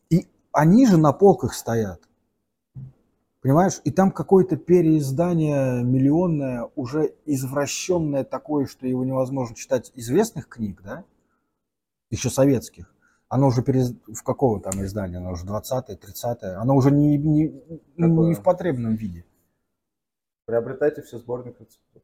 [0.09, 2.01] И они же на полках стоят,
[3.41, 3.81] понимаешь?
[3.83, 11.03] И там какое-то переиздание миллионное, уже извращенное такое, что его невозможно читать известных книг, да,
[12.09, 12.93] еще советских.
[13.27, 13.93] Оно уже перез...
[14.07, 15.17] в какого там издания?
[15.17, 16.55] Оно уже 20-е, 30-е.
[16.55, 17.53] Оно уже не, не,
[17.95, 19.25] не в потребном виде.
[20.45, 22.01] Приобретайте все сборник рецептов.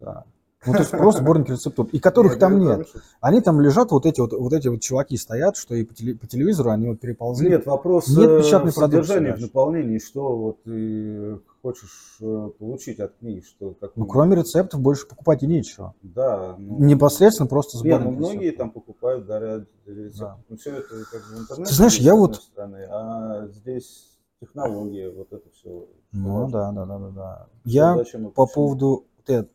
[0.00, 0.24] Да.
[0.66, 2.88] Ну, то есть просто сборники рецептур, и которых Нет, там ну, нет.
[3.22, 6.14] Они там лежат, вот эти вот, вот эти вот чуваки стоят, что и по, теле-
[6.14, 7.48] по телевизору они вот переползли.
[7.48, 13.16] Нет, вопрос Нет э, печатной продукции в наполнении, что вот ты хочешь э, получить от
[13.16, 15.94] книги, что как Ну, кроме рецептов больше покупать и нечего.
[16.02, 16.56] Да.
[16.58, 18.58] ну, Непосредственно просто Не, сборник ну многие рецептов.
[18.58, 20.18] там покупают, дарят рецепты.
[20.20, 20.36] Да.
[20.50, 21.70] Ну, все это как бы в интернете.
[21.70, 25.86] Ты знаешь, я вот- стороны, а здесь технология, вот это все.
[26.12, 27.46] Ну, да, да, да, да, да.
[27.64, 28.04] Я
[28.34, 29.46] по поводу, вот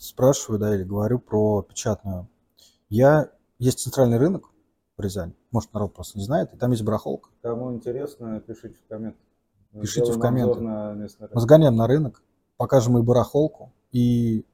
[0.00, 2.28] спрашиваю, да, или говорю про печатную.
[2.88, 4.50] Я, есть центральный рынок
[4.96, 7.30] в Рязани, может, народ просто не знает, и там есть барахолка.
[7.42, 9.20] Кому интересно, пишите в комментах.
[9.72, 10.60] Мы Пишите в комменты.
[10.60, 12.22] Мы сгоняем на рынок,
[12.56, 14.44] покажем и барахолку, и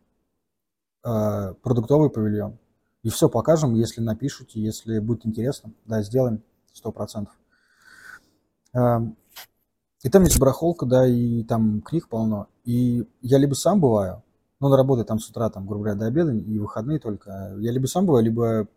[1.04, 2.58] э, продуктовый павильон.
[3.02, 6.42] И все покажем, если напишите, если будет интересно, да, сделаем
[6.74, 7.28] 100%.
[8.74, 9.16] Эм,
[10.02, 12.48] И там есть барахолка, да, и там книг полно.
[12.64, 14.22] И я либо сам бываю,
[14.60, 17.54] ну, на работе там с утра, там, грубо говоря, до обеда, и выходные только.
[17.58, 18.68] Я либо сам бываю, либо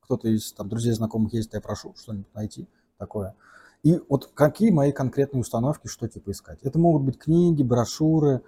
[0.00, 2.68] кто-то из там, друзей, знакомых есть, я прошу что-нибудь найти
[2.98, 3.34] такое.
[3.82, 6.60] И вот какие мои конкретные установки, что типа искать?
[6.62, 8.42] Это могут быть книги, брошюры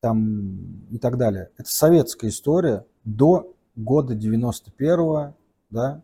[0.00, 1.50] там, и так далее.
[1.58, 5.34] Это советская история до года 91-го,
[5.70, 6.02] да,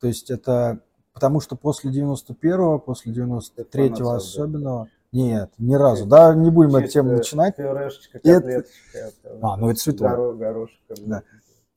[0.00, 0.80] то есть это
[1.12, 6.88] потому что после 91-го, после 93-го фанат особенного, нет, ни разу, да, не будем эту
[6.88, 7.56] тему начинать.
[7.56, 10.10] Пюрешечка, Это- котлеточка, там, А, ну это святое.
[10.10, 10.96] горо- горошком.
[11.06, 11.22] Да.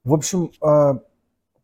[0.03, 0.99] В общем, э,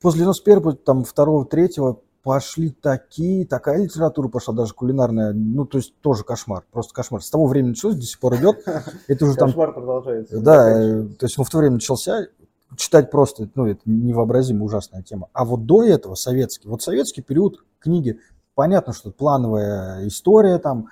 [0.02, 5.94] после 91-го, там, 2 3 пошли такие, такая литература пошла, даже кулинарная, ну, то есть
[6.02, 7.22] тоже кошмар, просто кошмар.
[7.24, 8.58] С того времени началось, до сих пор идет.
[9.08, 10.40] Это уже там, Кошмар продолжается.
[10.42, 12.28] да, э, то есть, ну, в то время начался,
[12.76, 15.30] читать просто, ну, это невообразимо ужасная тема.
[15.32, 18.20] А вот до этого советский, вот советский период книги,
[18.56, 20.90] понятно, что плановая история там,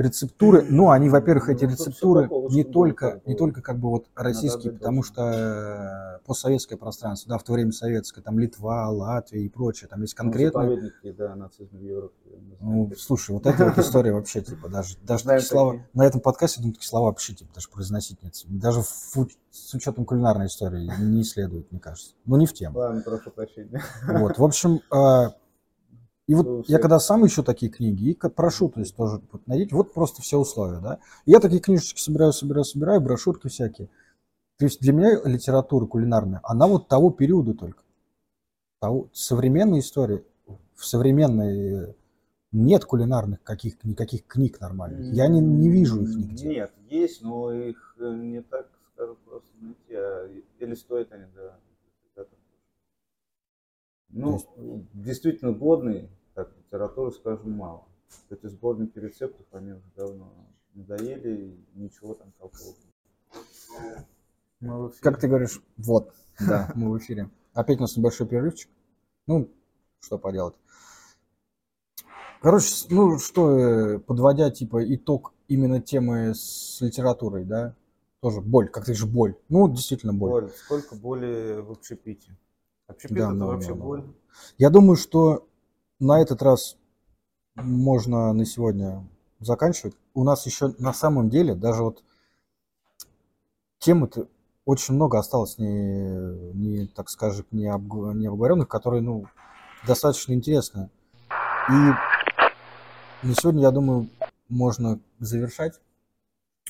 [0.00, 4.72] рецептуры, но они, во-первых, эти Ну, рецептуры не только, не только как бы вот российские,
[4.72, 9.88] потому что э, постсоветское пространство, да, в то время советское, там Литва, Латвия и прочее,
[9.88, 10.92] там есть Ну, конкретные.
[11.04, 12.14] да, в Европе.
[12.60, 16.60] Ну, слушай, вот эта вот история вообще, типа, даже, даже такие слова, на этом подкасте,
[16.60, 18.34] думаю, такие слова вообще, типа, даже произносить нет.
[18.46, 22.14] Даже с учетом кулинарной истории не исследуют, мне кажется.
[22.24, 22.78] Ну, не в тему.
[22.78, 23.82] Ладно, прошу прощения.
[24.06, 25.32] Вот, в общем, а,
[26.30, 29.44] и вот Ну, я когда сам ищу такие книги, и прошу, то есть тоже вот
[29.48, 31.00] найдите, вот просто все условия, да.
[31.26, 33.88] И Я такие книжечки собираю, собираю, собираю, брошюрки всякие.
[34.56, 37.82] То есть для меня литература кулинарная, она вот того периода только.
[38.78, 40.22] Того, современной истории,
[40.76, 41.96] в современной
[42.52, 45.12] нет кулинарных каких никаких книг нормальных.
[45.12, 46.46] Я не, не вижу их нигде.
[46.46, 49.94] Нет, есть, но их э, не так, скажем, просто найти.
[49.94, 51.58] а Или стоят они, да.
[54.12, 56.19] Ну, То действительно годный, так,
[56.70, 57.84] литературы, скажем, мало.
[58.28, 60.32] Эти сборники рецептов, они уже давно
[60.74, 62.74] надоели, и ничего там толкового.
[64.60, 64.94] нет.
[65.00, 67.30] Как ты говоришь, вот, да, мы в эфире.
[67.54, 68.70] Опять у нас небольшой перерывчик.
[69.26, 69.48] Ну,
[70.00, 70.54] что поделать.
[72.40, 77.74] Короче, ну что, э, подводя типа итог именно темы с литературой, да,
[78.20, 79.36] тоже боль, как ты же боль.
[79.48, 80.30] Ну, действительно боль.
[80.30, 80.50] Боль.
[80.50, 82.36] Сколько боли в общепите?
[82.86, 83.86] Общепит Да, это много, вообще много.
[83.86, 84.04] боль.
[84.56, 85.46] Я думаю, что
[86.00, 86.76] на этот раз
[87.54, 89.06] можно на сегодня
[89.38, 89.94] заканчивать.
[90.14, 92.02] У нас еще на самом деле даже вот
[93.78, 94.28] темы-то
[94.64, 99.26] очень много осталось не, не так скажем, не, обг- не обговоренных, которые, ну,
[99.86, 100.90] достаточно интересные.
[101.68, 101.72] И
[103.22, 104.08] на сегодня, я думаю,
[104.48, 105.80] можно завершать.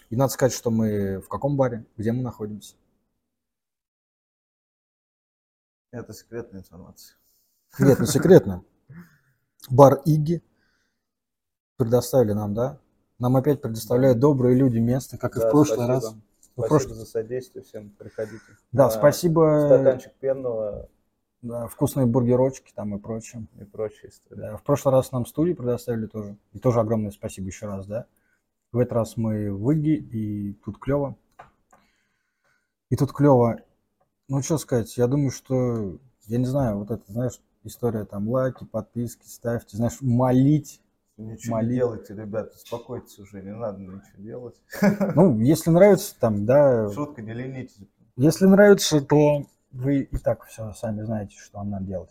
[0.08, 2.74] И надо сказать, что мы в каком баре, где мы находимся.
[5.92, 7.16] Это секретная информация.
[7.78, 8.64] Нет, не секретно.
[9.68, 10.42] Бар Иги
[11.76, 12.78] предоставили нам, да?
[13.18, 15.94] Нам опять предоставляют добрые люди место, как и Да, в прошлый спасибо.
[15.94, 16.04] раз.
[16.04, 16.16] В
[16.52, 18.42] Спасибо прошлый- за содействие всем, приходите.
[18.72, 19.64] Да, На спасибо.
[19.66, 20.88] Стаканчик пенного
[21.42, 23.46] Да, вкусные бургерочки там и прочее.
[23.61, 24.40] и прочие истории.
[24.40, 26.36] Да, в прошлый раз нам студию предоставили тоже.
[26.52, 28.06] И тоже огромное спасибо еще раз, да.
[28.72, 31.16] В этот раз мы в Иги, и тут клево.
[32.88, 33.58] И тут клево.
[34.28, 38.64] Ну, что сказать, я думаю, что, я не знаю, вот это, знаешь, история там лайки,
[38.64, 40.80] подписки, ставьте, знаешь, молить.
[41.16, 41.70] Ничего Молитв.
[41.70, 44.56] не делайте, ребята, успокойтесь уже, не надо ничего делать.
[45.14, 47.76] Ну, если нравится, там, да, Шутка, не ленитесь.
[48.16, 52.11] Если нравится, то вы и так все сами знаете, что вам надо делать.